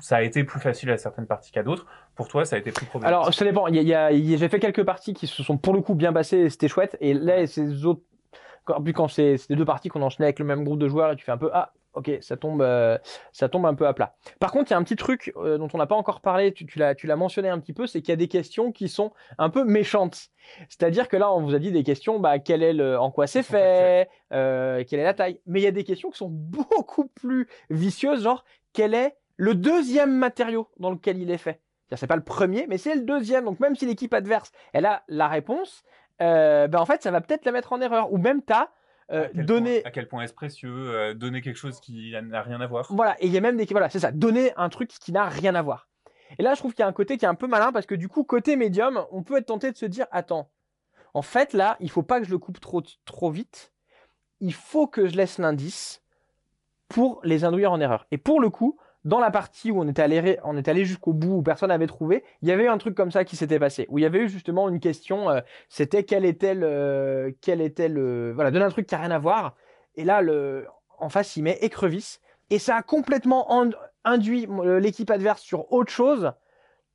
ça 0.00 0.16
a 0.18 0.22
été 0.22 0.44
plus 0.44 0.60
facile 0.60 0.90
à 0.90 0.98
certaines 0.98 1.26
parties 1.26 1.50
qu'à 1.50 1.62
d'autres. 1.62 1.86
Pour 2.14 2.28
toi, 2.28 2.44
ça 2.44 2.56
a 2.56 2.58
été 2.58 2.70
plus 2.72 2.84
problématique. 2.86 3.16
Alors, 3.16 3.32
ça 3.34 3.44
dépend. 3.44 3.66
Il 3.68 3.76
y 3.82 3.94
a, 3.94 4.12
y 4.12 4.36
j'ai 4.36 4.48
fait 4.48 4.60
quelques 4.60 4.84
parties 4.84 5.14
qui 5.14 5.26
se 5.26 5.42
sont 5.42 5.56
pour 5.56 5.72
le 5.72 5.80
coup 5.80 5.94
bien 5.94 6.12
passées 6.12 6.38
et 6.38 6.50
c'était 6.50 6.68
chouette. 6.68 6.96
Et 7.00 7.14
là, 7.14 7.46
ces 7.46 7.84
autres, 7.86 8.02
quand, 8.64 8.82
puis 8.82 8.92
quand 8.92 9.08
c'est 9.08 9.38
c'est 9.38 9.56
deux 9.56 9.64
parties 9.64 9.88
qu'on 9.88 10.02
enchaînait 10.02 10.26
avec 10.26 10.38
le 10.40 10.44
même 10.44 10.62
groupe 10.62 10.78
de 10.78 10.88
joueurs 10.88 11.10
et 11.12 11.16
tu 11.16 11.24
fais 11.24 11.32
un 11.32 11.38
peu 11.38 11.50
ah, 11.54 11.72
ok, 11.94 12.10
ça 12.20 12.36
tombe, 12.36 12.62
euh, 12.62 12.98
ça 13.32 13.48
tombe 13.48 13.66
un 13.66 13.74
peu 13.74 13.86
à 13.86 13.92
plat. 13.92 14.16
Par 14.40 14.52
contre, 14.52 14.70
il 14.70 14.72
y 14.72 14.74
a 14.74 14.78
un 14.78 14.82
petit 14.82 14.96
truc 14.96 15.32
euh, 15.36 15.58
dont 15.58 15.68
on 15.72 15.78
n'a 15.78 15.86
pas 15.86 15.96
encore 15.96 16.20
parlé. 16.20 16.52
Tu, 16.52 16.66
tu 16.66 16.78
l'as, 16.78 17.16
mentionné 17.16 17.48
un 17.48 17.58
petit 17.58 17.72
peu, 17.72 17.86
c'est 17.86 18.00
qu'il 18.00 18.10
y 18.10 18.12
a 18.12 18.16
des 18.16 18.28
questions 18.28 18.72
qui 18.72 18.88
sont 18.88 19.12
un 19.38 19.50
peu 19.50 19.64
méchantes. 19.64 20.28
C'est-à-dire 20.68 21.08
que 21.08 21.16
là, 21.16 21.32
on 21.32 21.42
vous 21.42 21.54
a 21.54 21.58
dit 21.58 21.72
des 21.72 21.82
questions, 21.82 22.18
bah, 22.20 22.38
quel 22.38 22.62
est 22.62 22.72
le, 22.72 22.98
en 22.98 23.10
quoi 23.10 23.26
c'est 23.26 23.42
fait, 23.42 24.08
euh, 24.32 24.84
quelle 24.88 25.00
est 25.00 25.04
la 25.04 25.14
taille. 25.14 25.40
Mais 25.46 25.60
il 25.60 25.64
y 25.64 25.68
a 25.68 25.72
des 25.72 25.84
questions 25.84 26.10
qui 26.10 26.18
sont 26.18 26.28
beaucoup 26.30 27.06
plus 27.06 27.48
vicieuses, 27.70 28.22
genre 28.22 28.44
quel 28.72 28.94
est 28.94 29.16
le 29.36 29.54
deuxième 29.54 30.12
matériau 30.12 30.68
dans 30.78 30.90
lequel 30.90 31.18
il 31.18 31.30
est 31.30 31.38
fait? 31.38 31.60
C'est 31.94 32.06
pas 32.06 32.16
le 32.16 32.24
premier, 32.24 32.66
mais 32.68 32.76
c'est 32.76 32.94
le 32.94 33.02
deuxième. 33.02 33.46
Donc 33.46 33.60
même 33.60 33.74
si 33.74 33.86
l'équipe 33.86 34.12
adverse, 34.12 34.52
elle 34.74 34.84
a 34.84 35.04
la 35.08 35.26
réponse, 35.26 35.84
ben 36.20 36.74
en 36.74 36.84
fait, 36.84 37.02
ça 37.02 37.10
va 37.10 37.22
peut-être 37.22 37.46
la 37.46 37.52
mettre 37.52 37.72
en 37.72 37.80
erreur. 37.80 38.12
Ou 38.12 38.18
même 38.18 38.42
t'as 38.42 38.68
euh, 39.10 39.26
à 39.26 39.44
point, 39.44 39.80
à 39.84 39.90
quel 39.90 40.08
point 40.08 40.22
est-ce 40.22 40.34
précieux 40.34 40.70
euh, 40.70 41.14
donner 41.14 41.40
quelque 41.40 41.56
chose 41.56 41.80
qui 41.80 42.12
n'a 42.22 42.42
rien 42.42 42.60
à 42.60 42.66
voir. 42.66 42.86
voilà. 42.90 43.16
Et 43.20 43.26
il 43.26 43.32
y 43.32 43.38
a 43.38 43.40
même 43.40 43.56
des, 43.56 43.64
voilà, 43.66 43.88
c'est 43.88 44.00
ça, 44.00 44.12
donner 44.12 44.52
un 44.56 44.68
truc 44.68 44.90
qui 44.90 45.12
n'a 45.12 45.28
rien 45.28 45.54
à 45.54 45.62
voir. 45.62 45.88
Et 46.38 46.42
là, 46.42 46.54
je 46.54 46.58
trouve 46.58 46.74
qu'il 46.74 46.82
y 46.82 46.84
a 46.84 46.88
un 46.88 46.92
côté 46.92 47.16
qui 47.16 47.24
est 47.24 47.28
un 47.28 47.34
peu 47.34 47.46
malin 47.46 47.72
parce 47.72 47.86
que 47.86 47.94
du 47.94 48.08
coup, 48.08 48.24
côté 48.24 48.56
médium, 48.56 49.04
on 49.10 49.22
peut 49.22 49.38
être 49.38 49.46
tenté 49.46 49.72
de 49.72 49.76
se 49.76 49.86
dire, 49.86 50.06
attends, 50.10 50.50
en 51.14 51.22
fait 51.22 51.54
là, 51.54 51.76
il 51.80 51.90
faut 51.90 52.02
pas 52.02 52.20
que 52.20 52.26
je 52.26 52.30
le 52.30 52.38
coupe 52.38 52.60
trop 52.60 52.82
trop 53.06 53.30
vite. 53.30 53.72
Il 54.40 54.52
faut 54.52 54.86
que 54.86 55.06
je 55.08 55.16
laisse 55.16 55.38
l'indice 55.38 56.02
pour 56.88 57.20
les 57.24 57.44
induire 57.44 57.72
en 57.72 57.80
erreur. 57.80 58.06
Et 58.10 58.18
pour 58.18 58.40
le 58.40 58.50
coup, 58.50 58.78
dans 59.04 59.20
la 59.20 59.30
partie 59.30 59.70
où 59.70 59.80
on 59.80 59.88
était 59.88 60.02
allé, 60.02 60.38
on 60.44 60.56
est 60.56 60.68
allé 60.68 60.84
jusqu'au 60.84 61.12
bout, 61.12 61.36
où 61.38 61.42
personne 61.42 61.68
n'avait 61.68 61.86
trouvé, 61.86 62.24
il 62.42 62.48
y 62.48 62.52
avait 62.52 62.64
eu 62.64 62.68
un 62.68 62.78
truc 62.78 62.94
comme 62.94 63.10
ça 63.10 63.24
qui 63.24 63.36
s'était 63.36 63.58
passé, 63.58 63.86
où 63.88 63.98
il 63.98 64.02
y 64.02 64.04
avait 64.04 64.20
eu 64.20 64.28
justement 64.28 64.68
une 64.68 64.80
question, 64.80 65.30
euh, 65.30 65.40
c'était 65.68 66.04
quel 66.04 66.24
était 66.24 66.54
le, 66.54 67.36
quel 67.40 67.60
était 67.60 67.88
le, 67.88 68.32
voilà, 68.32 68.50
donner 68.50 68.64
un 68.64 68.70
truc 68.70 68.86
qui 68.86 68.94
a 68.94 68.98
rien 68.98 69.10
à 69.10 69.18
voir. 69.18 69.54
Et 69.94 70.04
là, 70.04 70.20
le, 70.20 70.66
en 70.98 71.08
face, 71.08 71.36
il 71.36 71.42
met 71.42 71.58
écrevisse, 71.60 72.20
et 72.50 72.58
ça 72.58 72.76
a 72.76 72.82
complètement 72.82 73.52
en- 73.52 73.70
induit 74.04 74.48
euh, 74.50 74.80
l'équipe 74.80 75.10
adverse 75.10 75.40
sur 75.42 75.72
autre 75.72 75.92
chose, 75.92 76.32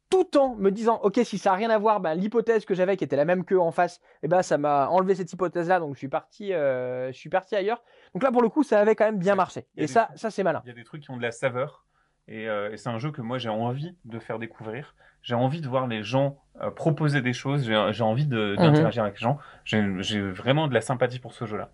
tout 0.09 0.37
en 0.37 0.55
me 0.55 0.69
disant, 0.69 0.99
ok, 1.01 1.21
si 1.23 1.39
ça 1.39 1.53
a 1.53 1.55
rien 1.55 1.71
à 1.71 1.77
voir, 1.79 1.99
ben, 1.99 2.13
l'hypothèse 2.13 2.65
que 2.65 2.75
j'avais, 2.75 2.97
qui 2.97 3.03
était 3.03 3.15
la 3.15 3.25
même 3.25 3.43
que 3.45 3.55
en 3.55 3.71
face, 3.71 3.99
et 4.21 4.27
ben, 4.27 4.43
ça 4.43 4.59
m'a 4.59 4.87
enlevé 4.89 5.15
cette 5.15 5.31
hypothèse-là, 5.33 5.79
donc 5.79 5.95
je 5.95 5.99
suis 5.99 6.07
parti, 6.09 6.53
euh, 6.53 7.11
je 7.11 7.17
suis 7.17 7.29
parti 7.29 7.55
ailleurs. 7.55 7.81
Donc 8.13 8.21
là, 8.21 8.31
pour 8.31 8.43
le 8.43 8.49
coup, 8.49 8.61
ça 8.61 8.79
avait 8.79 8.95
quand 8.95 9.05
même 9.05 9.17
bien 9.17 9.33
marché. 9.33 9.65
Et 9.75 9.81
des 9.81 9.87
ça, 9.87 10.09
ça 10.15 10.29
c'est 10.29 10.43
malin. 10.43 10.61
Il 10.65 10.69
y 10.69 10.71
a 10.71 10.75
des 10.75 10.83
trucs 10.83 11.01
qui 11.01 11.09
ont 11.09 11.17
de 11.17 11.21
la 11.23 11.31
saveur. 11.31 11.85
Et, 12.27 12.47
euh, 12.49 12.71
et 12.71 12.77
c'est 12.77 12.89
un 12.89 12.99
jeu 12.99 13.11
que 13.11 13.21
moi 13.21 13.37
j'ai 13.37 13.49
envie 13.49 13.95
de 14.05 14.19
faire 14.19 14.39
découvrir. 14.39 14.95
J'ai 15.21 15.35
envie 15.35 15.61
de 15.61 15.67
voir 15.67 15.87
les 15.87 16.03
gens 16.03 16.37
euh, 16.61 16.69
proposer 16.71 17.21
des 17.21 17.33
choses. 17.33 17.63
J'ai 17.65 18.03
envie 18.03 18.25
de- 18.27 18.55
d'interagir 18.57 19.03
avec 19.03 19.15
les 19.15 19.23
gens. 19.23 19.37
J'ai 19.65 20.21
vraiment 20.21 20.67
de 20.67 20.73
la 20.73 20.81
sympathie 20.81 21.19
pour 21.19 21.33
ce 21.33 21.45
jeu-là. 21.45 21.69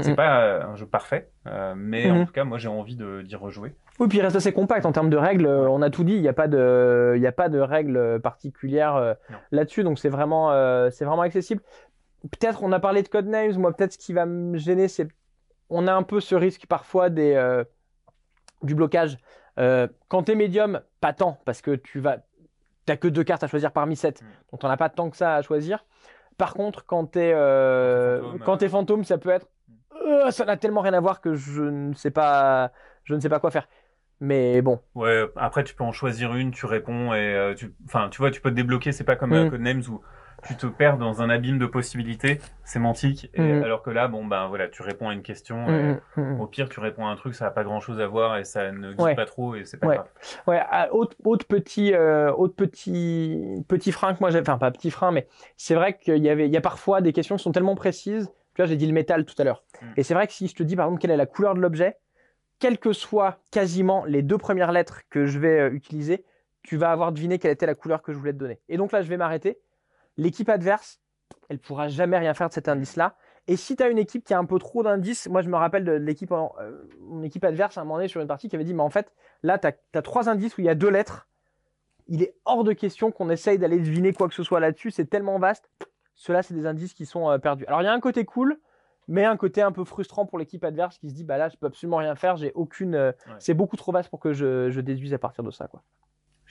C'est 0.00 0.08
Mhm. 0.10 0.16
pas 0.16 0.40
euh, 0.40 0.64
un 0.66 0.76
jeu 0.76 0.86
parfait, 0.86 1.28
mais 1.76 2.10
Mhm. 2.10 2.16
en 2.22 2.24
tout 2.26 2.32
cas 2.32 2.44
moi 2.44 2.58
j'ai 2.58 2.68
envie 2.68 2.96
d'y 2.96 3.36
rejouer. 3.36 3.74
Oui, 4.00 4.08
puis 4.08 4.18
il 4.18 4.22
reste 4.22 4.34
assez 4.36 4.52
compact 4.52 4.86
en 4.86 4.92
termes 4.92 5.10
de 5.10 5.16
règles. 5.16 5.46
On 5.46 5.80
a 5.82 5.90
tout 5.90 6.04
dit. 6.04 6.14
Il 6.14 6.22
n'y 6.22 6.28
a 6.28 6.32
pas 6.32 6.48
de, 6.48 7.12
il 7.16 7.22
y 7.22 7.26
a 7.26 7.32
pas 7.32 7.48
de 7.48 7.60
règles 7.60 8.18
particulières 8.20 9.14
là-dessus. 9.52 9.84
Donc 9.84 9.98
c'est 9.98 10.08
vraiment, 10.08 10.50
c'est 10.90 11.04
vraiment 11.04 11.22
accessible. 11.22 11.62
Peut-être, 12.22 12.62
on 12.62 12.72
a 12.72 12.80
parlé 12.80 13.02
de 13.02 13.08
Codenames. 13.08 13.56
Moi, 13.58 13.72
peut-être 13.76 13.92
ce 13.92 13.98
qui 13.98 14.14
va 14.14 14.24
me 14.26 14.56
gêner, 14.56 14.88
c'est, 14.88 15.06
on 15.68 15.86
a 15.86 15.92
un 15.92 16.02
peu 16.02 16.20
ce 16.20 16.34
risque 16.34 16.66
parfois 16.66 17.10
des, 17.10 17.62
du 18.62 18.74
blocage. 18.74 19.18
Euh, 19.58 19.86
quand 20.08 20.24
t'es 20.24 20.34
médium, 20.34 20.80
pas 21.00 21.12
tant, 21.12 21.38
parce 21.44 21.62
que 21.62 21.72
tu 21.76 22.00
vas, 22.00 22.18
t'as 22.86 22.96
que 22.96 23.08
deux 23.08 23.24
cartes 23.24 23.44
à 23.44 23.48
choisir 23.48 23.72
parmi 23.72 23.96
sept. 23.96 24.22
Mm. 24.22 24.26
Donc 24.52 24.60
t'en 24.60 24.70
as 24.70 24.76
pas 24.76 24.88
tant 24.88 25.10
que 25.10 25.16
ça 25.16 25.36
à 25.36 25.42
choisir. 25.42 25.84
Par 26.36 26.54
contre, 26.54 26.84
quand 26.84 27.06
t'es, 27.06 27.32
euh, 27.34 28.20
Quand 28.20 28.26
t'es 28.26 28.38
fantôme, 28.38 28.44
quand 28.44 28.56
t'es 28.58 28.68
fantôme, 28.68 29.04
ça 29.04 29.18
peut 29.18 29.30
être, 29.30 29.46
euh, 30.06 30.30
ça 30.30 30.44
n'a 30.44 30.56
tellement 30.56 30.80
rien 30.80 30.94
à 30.94 31.00
voir 31.00 31.20
que 31.20 31.34
je 31.34 31.62
ne 31.62 31.94
sais 31.94 32.10
pas, 32.10 32.72
je 33.04 33.14
ne 33.14 33.20
sais 33.20 33.28
pas 33.28 33.38
quoi 33.38 33.50
faire. 33.50 33.68
Mais 34.20 34.62
bon. 34.62 34.80
Ouais, 34.94 35.24
après 35.36 35.64
tu 35.64 35.74
peux 35.74 35.84
en 35.84 35.92
choisir 35.92 36.34
une, 36.34 36.50
tu 36.50 36.66
réponds 36.66 37.12
et 37.14 37.54
tu, 37.56 37.74
enfin 37.86 38.08
tu 38.10 38.18
vois, 38.18 38.30
tu 38.30 38.40
peux 38.40 38.50
te 38.50 38.54
débloquer. 38.56 38.92
C'est 38.92 39.04
pas 39.04 39.16
comme 39.16 39.30
Mm. 39.30 39.34
euh, 39.34 39.50
Codenames 39.50 39.82
où 39.88 40.00
tu 40.46 40.56
te 40.56 40.66
perds 40.66 40.98
dans 40.98 41.22
un 41.22 41.30
abîme 41.30 41.58
de 41.58 41.66
possibilités 41.66 42.38
sémantiques. 42.64 43.30
Et, 43.34 43.40
Mm. 43.40 43.62
Alors 43.64 43.82
que 43.82 43.90
là, 43.90 44.08
bon 44.08 44.24
ben 44.24 44.46
voilà, 44.48 44.68
tu 44.68 44.82
réponds 44.82 45.08
à 45.08 45.12
une 45.14 45.22
question. 45.22 45.66
et 45.68 45.72
Mm, 45.72 46.00
mm, 46.16 46.22
mm. 46.36 46.40
Au 46.40 46.46
pire, 46.46 46.68
tu 46.68 46.80
réponds 46.80 47.06
à 47.06 47.10
un 47.10 47.16
truc, 47.16 47.34
ça 47.34 47.44
n'a 47.46 47.50
pas 47.50 47.64
grand-chose 47.64 48.00
à 48.00 48.06
voir 48.06 48.38
et 48.38 48.44
ça 48.44 48.70
ne 48.72 48.90
guide 48.92 49.00
Ouais. 49.00 49.14
pas 49.14 49.26
trop 49.26 49.54
et 49.54 49.64
c'est 49.64 49.78
pas 49.78 49.86
Ouais. 49.86 49.94
grave. 49.96 50.08
Ouais, 50.46 50.60
autre, 50.92 51.16
autre 51.24 51.46
petit, 51.46 51.94
euh, 51.94 52.32
autre 52.32 52.54
petit, 52.56 53.62
petit 53.68 53.92
frein 53.92 54.14
que 54.14 54.20
moi 54.20 54.30
j'ai, 54.30 54.40
enfin 54.40 54.58
pas 54.58 54.70
petit 54.70 54.90
frein, 54.90 55.10
mais 55.12 55.26
c'est 55.56 55.74
vrai 55.74 55.96
qu'il 55.98 56.22
y 56.22 56.28
avait, 56.28 56.46
il 56.46 56.52
y 56.52 56.56
a 56.56 56.60
parfois 56.60 57.00
des 57.00 57.12
questions 57.12 57.36
qui 57.36 57.42
sont 57.42 57.52
tellement 57.52 57.74
précises. 57.74 58.30
Tu 58.54 58.62
vois, 58.62 58.66
j'ai 58.66 58.76
dit 58.76 58.86
le 58.86 58.92
métal 58.92 59.24
tout 59.24 59.34
à 59.38 59.44
l'heure. 59.44 59.64
Mm. 59.82 59.86
Et 59.96 60.02
c'est 60.02 60.14
vrai 60.14 60.26
que 60.26 60.32
si 60.32 60.46
je 60.48 60.54
te 60.54 60.62
dis 60.62 60.76
par 60.76 60.86
exemple 60.86 61.00
quelle 61.00 61.10
est 61.10 61.16
la 61.16 61.26
couleur 61.26 61.54
de 61.54 61.60
l'objet, 61.60 61.96
quelles 62.60 62.78
que 62.78 62.92
soient 62.92 63.38
quasiment 63.50 64.04
les 64.04 64.22
deux 64.22 64.38
premières 64.38 64.70
lettres 64.72 65.00
que 65.10 65.26
je 65.26 65.38
vais 65.38 65.60
euh, 65.60 65.70
utiliser, 65.72 66.24
tu 66.62 66.76
vas 66.76 66.90
avoir 66.92 67.12
deviné 67.12 67.38
quelle 67.38 67.50
était 67.50 67.66
la 67.66 67.74
couleur 67.74 68.00
que 68.00 68.12
je 68.12 68.18
voulais 68.18 68.32
te 68.32 68.38
donner. 68.38 68.60
Et 68.68 68.76
donc 68.76 68.92
là, 68.92 69.02
je 69.02 69.08
vais 69.08 69.16
m'arrêter. 69.16 69.58
L'équipe 70.16 70.48
adverse, 70.48 71.00
elle 71.48 71.58
pourra 71.58 71.88
jamais 71.88 72.18
rien 72.18 72.34
faire 72.34 72.48
de 72.48 72.52
cet 72.54 72.68
indice-là. 72.68 73.16
Et 73.46 73.56
si 73.56 73.76
tu 73.76 73.82
as 73.82 73.88
une 73.88 73.98
équipe 73.98 74.24
qui 74.24 74.32
a 74.32 74.38
un 74.38 74.44
peu 74.46 74.58
trop 74.58 74.82
d'indices, 74.82 75.28
moi 75.28 75.42
je 75.42 75.48
me 75.50 75.56
rappelle 75.56 75.84
de 75.84 75.92
l'équipe, 75.92 76.32
en- 76.32 76.54
euh, 76.60 76.88
mon 77.00 77.22
équipe 77.22 77.44
adverse 77.44 77.76
à 77.76 77.82
un 77.82 77.84
moment 77.84 77.96
donné 77.96 78.08
sur 78.08 78.20
une 78.20 78.26
partie 78.28 78.48
qui 78.48 78.56
avait 78.56 78.64
dit, 78.64 78.72
mais 78.74 78.82
en 78.82 78.90
fait, 78.90 79.12
là, 79.42 79.58
tu 79.58 79.66
as, 79.66 80.02
trois 80.02 80.28
indices 80.28 80.56
où 80.56 80.60
il 80.62 80.64
y 80.64 80.70
a 80.70 80.74
deux 80.74 80.88
lettres. 80.90 81.28
Il 82.06 82.22
est 82.22 82.34
hors 82.44 82.64
de 82.64 82.72
question 82.72 83.10
qu'on 83.10 83.28
essaye 83.30 83.58
d'aller 83.58 83.78
deviner 83.78 84.12
quoi 84.12 84.28
que 84.28 84.34
ce 84.34 84.42
soit 84.42 84.60
là-dessus. 84.60 84.90
C'est 84.90 85.06
tellement 85.06 85.38
vaste. 85.38 85.70
Ceux-là, 86.14 86.42
c'est 86.42 86.54
des 86.54 86.66
indices 86.66 86.94
qui 86.94 87.06
sont 87.06 87.30
euh, 87.30 87.38
perdus. 87.38 87.66
Alors, 87.66 87.82
il 87.82 87.84
y 87.84 87.88
a 87.88 87.92
un 87.92 88.00
côté 88.00 88.24
cool, 88.24 88.58
mais 89.08 89.24
un 89.24 89.36
côté 89.36 89.60
un 89.62 89.72
peu 89.72 89.84
frustrant 89.84 90.24
pour 90.24 90.38
l'équipe 90.38 90.64
adverse 90.64 90.96
qui 90.98 91.10
se 91.10 91.14
dit 91.14 91.24
bah 91.24 91.36
là 91.36 91.50
je 91.50 91.56
peux 91.58 91.66
absolument 91.66 91.98
rien 91.98 92.14
faire, 92.14 92.36
j'ai 92.36 92.52
aucune, 92.54 92.94
euh, 92.94 93.12
Ouais. 93.26 93.34
c'est 93.38 93.52
beaucoup 93.52 93.76
trop 93.76 93.92
vaste 93.92 94.08
pour 94.08 94.20
que 94.20 94.32
je, 94.32 94.70
je 94.70 94.80
déduise 94.80 95.12
à 95.12 95.18
partir 95.18 95.44
de 95.44 95.50
ça 95.50 95.66
quoi. 95.66 95.82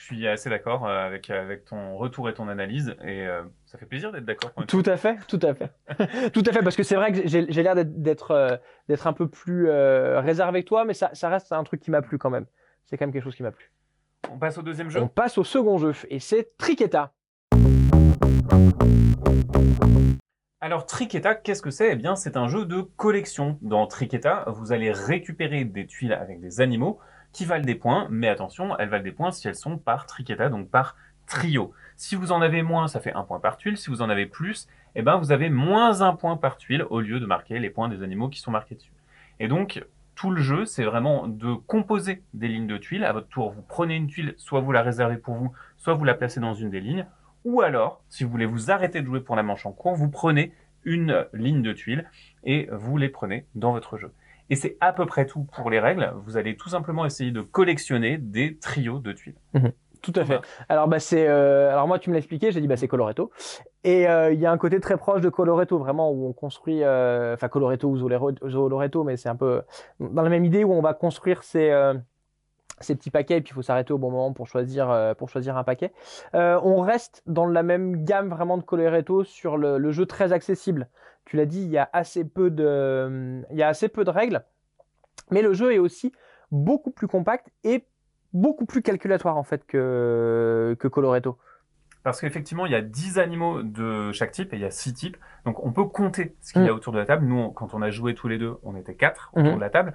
Je 0.04 0.08
suis 0.14 0.28
assez 0.28 0.50
d'accord 0.50 0.86
euh, 0.86 1.08
avec, 1.08 1.30
avec 1.30 1.64
ton 1.64 1.96
retour 1.96 2.28
et 2.28 2.34
ton 2.34 2.50
analyse, 2.50 2.94
et 3.06 3.26
euh, 3.26 3.42
ça 3.66 3.78
fait 3.78 3.86
plaisir 3.86 4.12
d'être 4.12 4.26
d'accord. 4.26 4.52
Tout 4.68 4.84
à 4.86 4.98
fait, 4.98 5.18
tout 5.30 5.40
à 5.42 5.54
fait, 5.54 5.72
tout 6.34 6.44
à 6.46 6.52
fait 6.52 6.62
parce 6.62 6.76
que 6.76 6.84
c'est 6.84 6.96
vrai 6.96 7.14
que 7.14 7.26
j'ai 7.26 7.64
l'air 7.64 7.74
d'être 7.74 8.32
euh, 8.32 8.58
un 9.06 9.14
peu 9.14 9.30
plus 9.30 9.70
euh, 9.70 10.20
réservé 10.20 10.64
que 10.64 10.68
toi, 10.68 10.84
mais 10.84 10.94
ça, 10.94 11.12
ça 11.14 11.30
reste 11.30 11.54
un 11.54 11.64
truc 11.64 11.80
qui 11.80 11.90
m'a 11.90 12.02
plu 12.02 12.18
quand 12.18 12.30
même. 12.30 12.48
C'est 12.84 12.98
quand 12.98 13.06
même 13.06 13.14
quelque 13.14 13.24
chose 13.24 13.36
qui 13.36 13.44
m'a 13.44 13.52
plu. 13.52 13.72
On 14.30 14.38
passe 14.38 14.58
au 14.58 14.62
deuxième 14.62 14.90
jeu. 14.90 15.00
On 15.00 15.08
passe 15.08 15.38
au 15.38 15.46
second 15.46 15.78
jeu 15.78 15.94
et 16.10 16.20
c'est 16.20 16.58
Triqueta. 16.58 17.14
Alors 20.60 20.86
Triqueta, 20.86 21.34
qu'est-ce 21.34 21.62
que 21.62 21.72
c'est? 21.72 21.94
Eh 21.94 21.96
bien, 21.96 22.18
c'est 22.18 22.36
un 22.36 22.50
jeu 22.50 22.66
de 22.66 22.82
collection. 22.82 23.58
Dans 23.62 23.88
Triqueta, 23.88 24.44
vous 24.48 24.74
allez 24.74 24.92
récupérer 24.92 25.64
des 25.64 25.88
tuiles 25.88 26.14
avec 26.14 26.42
des 26.42 26.60
animaux 26.60 27.00
qui 27.34 27.46
valent 27.46 27.66
des 27.66 27.76
points, 27.76 28.08
mais 28.10 28.30
attention, 28.30 28.78
elles 28.78 28.90
valent 28.90 29.04
des 29.04 29.12
points 29.12 29.32
si 29.32 29.48
elles 29.48 29.56
sont 29.56 29.78
par 29.78 30.06
Triqueta, 30.06 30.50
donc 30.50 30.70
par 30.70 30.96
trio. 31.26 31.74
Si 31.96 32.16
vous 32.16 32.32
en 32.32 32.42
avez 32.42 32.64
moins, 32.64 32.88
ça 32.88 33.00
fait 33.00 33.14
un 33.14 33.24
point 33.24 33.40
par 33.40 33.58
tuile. 33.58 33.78
Si 33.78 33.90
vous 33.90 34.02
en 34.02 34.10
avez 34.10 34.26
plus, 34.26 34.68
eh 34.96 35.02
ben, 35.02 35.18
vous 35.18 35.32
avez 35.32 35.50
moins 35.50 36.02
un 36.02 36.16
point 36.16 36.38
par 36.38 36.58
tuile 36.58 36.86
au 36.90 37.00
lieu 37.02 37.20
de 37.20 37.26
marquer 37.26 37.60
les 37.60 37.70
points 37.70 37.90
des 37.90 38.04
animaux 38.04 38.30
qui 38.30 38.40
sont 38.40 38.52
marqués 38.52 38.76
dessus. 38.76 38.94
Et 39.40 39.48
donc, 39.48 39.84
tout 40.16 40.32
le 40.32 40.42
jeu, 40.42 40.66
c'est 40.66 40.84
vraiment 40.84 41.28
de 41.28 41.54
composer 41.54 42.22
des 42.34 42.48
lignes 42.48 42.68
de 42.68 42.78
tuiles. 42.78 43.04
À 43.04 43.14
votre 43.14 43.28
tour, 43.28 43.52
vous 43.52 43.64
prenez 43.64 43.96
une 43.96 44.08
tuile, 44.08 44.36
soit 44.38 44.62
vous 44.62 44.72
la 44.72 44.82
réservez 44.82 45.18
pour 45.18 45.36
vous, 45.36 45.52
soit 45.78 45.94
vous 45.94 46.06
la 46.06 46.14
placez 46.14 46.40
dans 46.40 46.54
une 46.54 46.70
des 46.70 46.82
lignes. 46.82 47.08
Ou 47.46 47.62
alors, 47.62 48.02
si 48.10 48.24
vous 48.24 48.30
voulez 48.30 48.46
vous 48.46 48.72
arrêter 48.72 49.02
de 49.02 49.06
jouer 49.06 49.22
pour 49.22 49.36
la 49.36 49.44
manche 49.44 49.66
en 49.66 49.72
cours, 49.72 49.96
vous 49.96 50.10
prenez 50.10 50.54
une 50.86 51.26
ligne 51.34 51.62
de 51.62 51.74
tuiles 51.74 52.10
et 52.44 52.70
vous 52.72 52.98
les 52.98 53.10
prenez 53.10 53.46
dans 53.56 53.72
votre 53.72 53.98
jeu. 53.98 54.12
Et 54.50 54.56
c'est 54.56 54.78
à 54.82 54.94
peu 54.94 55.06
près 55.06 55.26
tout 55.26 55.44
pour 55.56 55.70
les 55.70 55.80
règles. 55.80 56.14
Vous 56.26 56.38
allez 56.38 56.56
tout 56.56 56.70
simplement 56.70 57.06
essayer 57.06 57.32
de 57.32 57.42
collectionner 57.42 58.18
des 58.18 58.58
trios 58.58 59.00
de 59.00 59.12
tuiles. 59.12 59.36
Tout 60.04 60.14
à 60.18 60.26
fait. 60.26 60.42
Alors 60.68 60.90
bah 60.90 61.00
c'est 61.00 61.30
euh, 61.30 61.72
alors 61.72 61.88
moi 61.88 61.98
tu 61.98 62.10
me 62.10 62.14
l'as 62.14 62.20
expliqué, 62.20 62.52
j'ai 62.52 62.60
dit 62.60 62.68
bah 62.68 62.76
c'est 62.76 62.90
Coloretto 62.90 63.32
et 63.86 64.06
euh, 64.10 64.34
il 64.34 64.40
y 64.40 64.46
a 64.46 64.52
un 64.52 64.58
côté 64.58 64.82
très 64.82 64.98
proche 64.98 65.22
de 65.22 65.30
Coloretto 65.30 65.80
vraiment 65.80 66.12
où 66.12 66.28
on 66.28 66.34
construit 66.34 66.84
euh, 66.84 67.36
enfin 67.36 67.48
Coloretto 67.48 67.88
ou 67.88 67.98
Zoloretto 67.98 69.06
mais 69.06 69.16
c'est 69.16 69.30
un 69.30 69.38
peu 69.38 69.62
dans 70.02 70.22
la 70.22 70.30
même 70.30 70.44
idée 70.44 70.66
où 70.66 70.74
on 70.74 70.82
va 70.82 70.94
construire 70.94 71.44
ces 71.44 71.74
ces 72.82 72.96
petits 72.96 73.12
paquets 73.12 73.38
et 73.38 73.42
puis 73.42 73.52
il 73.52 73.54
faut 73.54 73.62
s'arrêter 73.62 73.94
au 73.94 73.98
bon 73.98 74.12
moment 74.12 74.34
pour 74.34 74.46
choisir 74.46 75.16
pour 75.18 75.30
choisir 75.30 75.56
un 75.56 75.64
paquet. 75.64 75.94
On 76.34 76.82
reste 76.82 77.24
dans 77.26 77.46
la 77.46 77.64
même 77.64 78.04
gamme 78.04 78.28
vraiment 78.28 78.58
de 78.58 78.64
Coloretto 78.64 79.24
sur 79.24 79.56
le, 79.56 79.78
le 79.78 79.92
jeu 79.94 80.06
très 80.06 80.34
accessible. 80.34 80.90
Tu 81.26 81.38
l'as 81.38 81.46
dit, 81.46 81.62
il 81.62 81.70
y 81.70 81.78
a 81.78 81.90
assez 81.94 82.24
peu 82.26 82.50
de 82.50 83.44
il 83.52 83.58
y 83.58 83.64
a 83.64 83.68
assez 83.68 83.90
peu 83.90 84.04
de 84.04 84.10
règles 84.10 84.44
mais 85.32 85.42
le 85.42 85.54
jeu 85.54 85.74
est 85.74 85.80
aussi 85.80 86.12
beaucoup 86.52 86.92
plus 86.92 87.08
compact 87.08 87.48
et 87.64 87.86
beaucoup 88.34 88.66
plus 88.66 88.82
calculatoire 88.82 89.38
en 89.38 89.44
fait 89.44 89.66
que, 89.66 90.76
que 90.80 90.88
Coloretto. 90.88 91.38
Parce 92.04 92.20
qu'effectivement, 92.20 92.66
il 92.66 92.72
y 92.74 92.76
a 92.76 92.82
10 92.82 93.18
animaux 93.20 93.64
de 93.64 94.12
chaque 94.12 94.32
type 94.32 94.54
et 94.54 94.58
il 94.58 94.62
y 94.62 94.66
a 94.66 94.72
6 94.72 94.94
types. 94.94 95.18
Donc 95.46 95.64
on 95.66 95.72
peut 95.72 95.86
compter 95.86 96.36
ce 96.42 96.52
qu'il 96.54 96.66
y 96.66 96.68
a 96.68 96.74
autour 96.74 96.92
de 96.94 96.98
la 97.00 97.06
table. 97.06 97.26
Nous, 97.26 97.38
on- 97.40 97.50
quand 97.52 97.74
on 97.74 97.82
a 97.82 97.90
joué 97.90 98.14
tous 98.16 98.28
les 98.28 98.38
deux, 98.38 98.58
on 98.64 98.76
était 98.76 98.96
4 98.96 99.30
autour 99.34 99.52
Mhm. 99.52 99.56
de 99.56 99.62
la 99.62 99.70
table. 99.70 99.94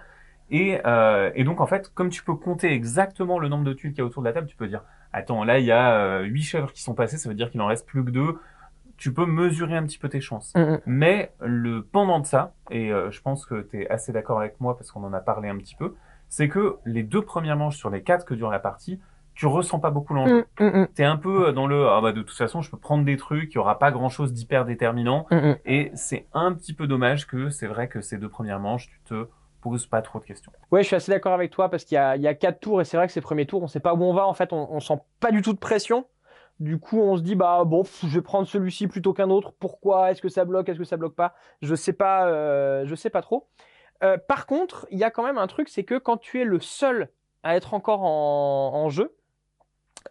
Et, 0.51 0.81
euh, 0.87 1.31
et 1.35 1.45
donc 1.45 1.61
en 1.61 1.67
fait, 1.67 1.93
comme 1.95 2.09
tu 2.09 2.25
peux 2.25 2.35
compter 2.35 2.73
exactement 2.73 3.39
le 3.39 3.49
nombre 3.49 3.65
de 3.65 3.75
tuiles 3.75 3.91
qu'il 3.93 3.99
y 3.99 4.03
a 4.03 4.07
autour 4.07 4.23
de 4.23 4.29
la 4.29 4.33
table, 4.33 4.47
tu 4.47 4.57
peux 4.57 4.67
dire, 4.69 4.83
attends, 5.13 5.45
là 5.45 5.59
il 5.59 5.67
y 5.67 5.73
a 5.73 5.95
euh, 6.01 6.23
8 6.23 6.43
chèvres 6.43 6.73
qui 6.73 6.81
sont 6.83 6.95
passées, 6.95 7.19
ça 7.19 7.29
veut 7.29 7.35
dire 7.35 7.51
qu'il 7.51 7.61
en 7.61 7.67
reste 7.67 7.87
plus 7.87 8.03
que 8.05 8.11
2. 8.11 8.39
Tu 8.99 9.15
peux 9.15 9.27
mesurer 9.27 9.77
un 9.77 9.85
petit 9.85 9.99
peu 9.99 10.09
tes 10.09 10.21
chances. 10.21 10.53
Mais 10.85 11.33
le 11.41 11.83
pendant 11.83 12.21
de 12.21 12.27
ça, 12.27 12.53
et 12.71 12.93
euh, 12.93 13.11
je 13.11 13.21
pense 13.23 13.47
que 13.47 13.63
tu 13.63 13.83
es 13.83 13.89
assez 13.89 14.13
d'accord 14.13 14.39
avec 14.41 14.61
moi 14.61 14.77
parce 14.77 14.91
qu'on 14.91 15.05
en 15.05 15.13
a 15.13 15.21
parlé 15.21 15.49
un 15.49 15.57
petit 15.57 15.77
peu, 15.77 15.95
c'est 16.29 16.49
que 16.49 16.77
les 16.85 17.03
deux 17.03 17.23
premières 17.23 17.57
manches 17.57 17.77
sur 17.77 17.91
les 17.91 18.03
quatre 18.03 18.27
que 18.27 18.35
dure 18.35 18.51
la 18.51 18.59
partie, 18.59 19.01
tu 19.35 19.47
ressens 19.47 19.79
pas 19.79 19.91
beaucoup 19.91 20.15
l'enjeu. 20.15 20.47
Mm, 20.59 20.65
mm, 20.65 20.81
mm, 20.81 20.89
T'es 20.95 21.05
un 21.05 21.17
peu 21.17 21.53
dans 21.53 21.69
le 21.69 21.89
ah 21.89 22.01
bah 22.01 22.13
de 22.13 22.23
toute 22.23 22.37
façon 22.37 22.61
je 22.61 22.71
peux 22.71 22.77
prendre 22.77 23.05
des 23.05 23.17
trucs, 23.17 23.53
il 23.53 23.55
y 23.55 23.59
aura 23.59 23.79
pas 23.79 23.93
grand 23.93 24.09
chose 24.09 24.33
d'hyper 24.33 24.65
déterminant 24.65 25.27
mm, 25.31 25.37
mm. 25.37 25.57
et 25.65 25.93
c'est 25.95 26.27
un 26.35 26.53
petit 26.53 26.75
peu 26.75 26.89
dommage 26.89 27.27
que 27.27 27.49
c'est 27.49 27.69
vrai 27.69 27.87
que 27.89 28.01
ces 28.01 28.19
deux 28.19 28.29
premières 28.29 28.59
manches 28.59 28.89
tu 28.89 29.01
te 29.05 29.29
poses 29.61 29.87
pas 29.87 30.03
trop 30.03 30.19
de 30.19 30.25
questions. 30.25 30.53
Ouais, 30.71 30.83
je 30.83 30.89
suis 30.89 30.97
assez 30.97 31.13
d'accord 31.13 31.35
avec 31.35 31.51
toi 31.51 31.69
parce 31.71 31.85
qu'il 31.85 31.97
y 31.97 31.99
a, 31.99 32.17
il 32.17 32.23
y 32.23 32.29
a 32.29 32.35
quatre 32.35 32.61
tours 32.61 32.81
et 32.81 32.85
c'est 32.85 32.97
vrai 32.97 33.07
que 33.07 33.13
ces 33.13 33.21
premiers 33.21 33.47
tours, 33.47 33.63
on 33.63 33.67
sait 33.67 33.81
pas 33.81 33.95
où 33.95 34.03
on 34.03 34.13
va. 34.13 34.27
En 34.27 34.35
fait, 34.35 34.53
on, 34.53 34.73
on 34.73 34.81
sent 34.81 34.99
pas 35.21 35.31
du 35.31 35.43
tout 35.43 35.53
de 35.53 35.59
pression. 35.59 36.07
Du 36.61 36.79
coup, 36.79 37.01
on 37.01 37.17
se 37.17 37.23
dit 37.23 37.35
bah 37.37 37.63
bon, 37.65 37.83
pff, 37.83 38.05
je 38.07 38.15
vais 38.19 38.23
prendre 38.23 38.47
celui-ci 38.49 38.89
plutôt 38.89 39.13
qu'un 39.13 39.31
autre. 39.31 39.53
Pourquoi? 39.61 40.11
Est-ce 40.11 40.21
que 40.23 40.29
ça 40.29 40.45
bloque? 40.45 40.69
Est-ce 40.69 40.79
que 40.79 40.85
ça 40.85 40.97
bloque 40.97 41.15
pas? 41.15 41.35
Je 41.63 41.75
sais 41.75 41.93
pas. 41.93 42.27
euh, 42.29 42.85
je 42.85 42.95
sais 42.95 43.11
pas 43.11 43.23
trop. 43.23 43.49
Euh, 44.03 44.17
par 44.19 44.47
contre, 44.47 44.87
il 44.91 44.99
y 44.99 45.05
a 45.05 45.11
quand 45.11 45.23
même 45.25 45.39
un 45.39 45.47
truc, 45.47 45.69
c'est 45.69 45.85
que 45.85 45.97
quand 45.99 46.17
tu 46.17 46.41
es 46.41 46.45
le 46.45 46.61
seul 46.61 47.11
à 47.43 47.57
être 47.57 47.75
encore 47.75 48.03
en, 48.03 48.73
en 48.75 48.89
jeu, 48.89 49.15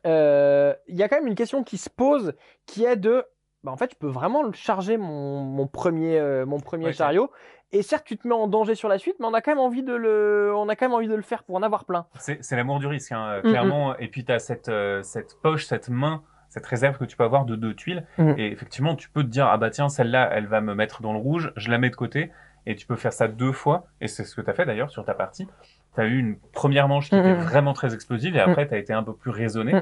euh, 0.05 0.73
il 0.87 0.95
y 0.95 1.03
a 1.03 1.09
quand 1.09 1.17
même 1.17 1.27
une 1.27 1.35
question 1.35 1.63
qui 1.63 1.77
se 1.77 1.89
pose, 1.89 2.33
qui 2.65 2.83
est 2.85 2.95
de, 2.95 3.25
bah 3.63 3.71
en 3.71 3.77
fait, 3.77 3.91
je 3.91 3.97
peux 3.97 4.07
vraiment 4.07 4.43
le 4.43 4.51
charger 4.51 4.97
mon, 4.97 5.41
mon 5.41 5.67
premier, 5.67 6.17
euh, 6.19 6.45
mon 6.45 6.59
premier 6.59 6.85
Ouais, 6.85 6.93
chariot. 6.93 7.31
Et 7.73 7.81
certes, 7.81 8.05
tu 8.05 8.17
te 8.17 8.25
mets 8.27 8.33
en 8.33 8.47
danger 8.47 8.75
sur 8.75 8.87
la 8.87 8.97
suite, 8.97 9.17
mais 9.19 9.25
on 9.25 9.33
a 9.33 9.41
quand 9.41 9.51
même 9.51 9.59
envie 9.59 9.83
de 9.83 9.93
le, 9.93 10.53
on 10.55 10.69
a 10.69 10.75
quand 10.77 10.85
même 10.85 10.93
envie 10.93 11.09
de 11.09 11.15
le 11.15 11.21
faire 11.21 11.43
pour 11.43 11.55
en 11.55 11.63
avoir 11.63 11.83
plein. 11.83 12.05
C'est 12.17 12.55
l'amour 12.55 12.79
du 12.79 12.87
risque 12.87 13.11
hein, 13.11 13.39
Mm, 13.43 13.49
clairement 13.49 13.97
et 13.97 14.07
puis 14.07 14.23
tu 14.23 14.31
as 14.31 14.39
cette 14.39 14.69
euh, 14.69 15.01
cette 15.03 15.35
poche, 15.41 15.65
cette 15.65 15.89
main, 15.89 16.23
cette 16.49 16.65
réserve 16.65 16.97
que 16.97 17.05
tu 17.05 17.17
peux 17.17 17.23
avoir 17.23 17.45
de 17.45 17.55
deux 17.55 17.73
tuiles 17.73 18.03
Mm. 18.17 18.33
et 18.37 18.51
effectivement 18.51 18.95
tu 18.95 19.09
peux 19.09 19.23
te 19.23 19.27
dire 19.29 19.47
ah 19.47 19.57
bah 19.57 19.69
tiens 19.69 19.89
celle-là 19.89 20.29
elle 20.33 20.47
va 20.47 20.61
me 20.61 20.73
mettre 20.75 21.01
dans 21.01 21.13
le 21.13 21.19
rouge, 21.19 21.51
je 21.55 21.69
la 21.71 21.77
mets 21.77 21.89
de 21.89 21.95
côté 21.95 22.31
et 22.65 22.75
tu 22.75 22.85
peux 22.87 22.95
faire 22.95 23.13
ça 23.13 23.27
deux 23.27 23.51
fois 23.53 23.87
et 24.01 24.07
c'est 24.07 24.23
ce 24.23 24.35
que 24.35 24.41
tu 24.41 24.49
as 24.49 24.53
fait 24.53 24.65
d'ailleurs 24.65 24.89
sur 24.89 25.05
ta 25.05 25.13
partie. 25.13 25.47
Tu 25.95 26.01
as 26.01 26.05
eu 26.05 26.17
une 26.19 26.37
première 26.53 26.87
manche 26.87 27.09
qui 27.09 27.15
Mm, 27.15 27.19
était 27.19 27.33
mm. 27.33 27.41
vraiment 27.41 27.73
très 27.73 27.93
explosive 27.93 28.35
et 28.35 28.39
après 28.39 28.67
tu 28.67 28.73
as 28.73 28.77
été 28.77 28.93
un 28.93 29.03
peu 29.03 29.13
plus 29.13 29.31
raisonné 29.31 29.73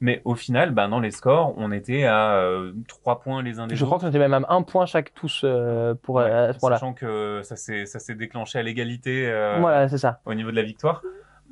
mais 0.00 0.20
au 0.24 0.34
final 0.34 0.70
bah 0.72 0.86
dans 0.88 1.00
les 1.00 1.10
scores, 1.10 1.54
on 1.56 1.72
était 1.72 2.04
à 2.04 2.34
euh, 2.34 2.72
trois 2.88 3.20
points 3.20 3.42
les 3.42 3.58
uns 3.60 3.66
des 3.66 3.74
Je 3.76 3.82
autres. 3.84 3.90
crois 3.96 3.98
qu'on 4.00 4.08
était 4.08 4.18
même 4.18 4.34
à 4.34 4.44
un 4.48 4.62
point 4.62 4.86
chaque 4.86 5.14
tous 5.14 5.40
euh, 5.44 5.94
pour 6.02 6.16
Ouais, 6.16 6.50
point-là. 6.60 6.76
Sachant 6.76 6.92
que 6.92 7.40
ça 7.42 7.56
s'est 7.56 8.14
déclenché 8.14 8.58
à 8.58 8.62
l'égalité 8.62 9.26
euh, 9.28 9.56
Voilà, 9.60 9.88
c'est 9.88 9.98
ça. 9.98 10.20
au 10.26 10.34
niveau 10.34 10.50
de 10.50 10.56
la 10.56 10.62
victoire. 10.62 11.02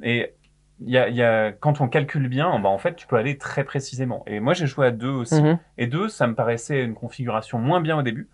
Et 0.03 0.35
y 0.91 0.99
a, 0.99 1.09
il 1.09 1.17
y 1.17 1.23
a, 1.23 1.53
quand 1.53 1.81
on 1.81 1.89
calcule 1.89 2.29
bien, 2.29 2.59
bah 2.59 2.69
en 2.69 2.79
fait, 2.79 2.95
tu 2.97 3.07
peux 3.07 3.17
aller 3.17 3.39
très 3.39 3.65
précisément. 3.65 4.23
Et 4.27 4.41
moi, 4.41 4.55
j'ai 4.55 4.67
joué 4.67 4.87
à 4.87 4.91
deux 4.91 5.11
aussi. 5.11 5.43
Mhm. 5.43 5.59
Et 5.79 5.87
deux, 5.87 6.09
ça 6.09 6.27
me 6.27 6.35
paraissait 6.35 6.83
une 6.83 6.95
configuration 6.95 7.59
moins 7.59 7.81
bien 7.81 7.99
au 7.99 8.03
début. 8.03 8.29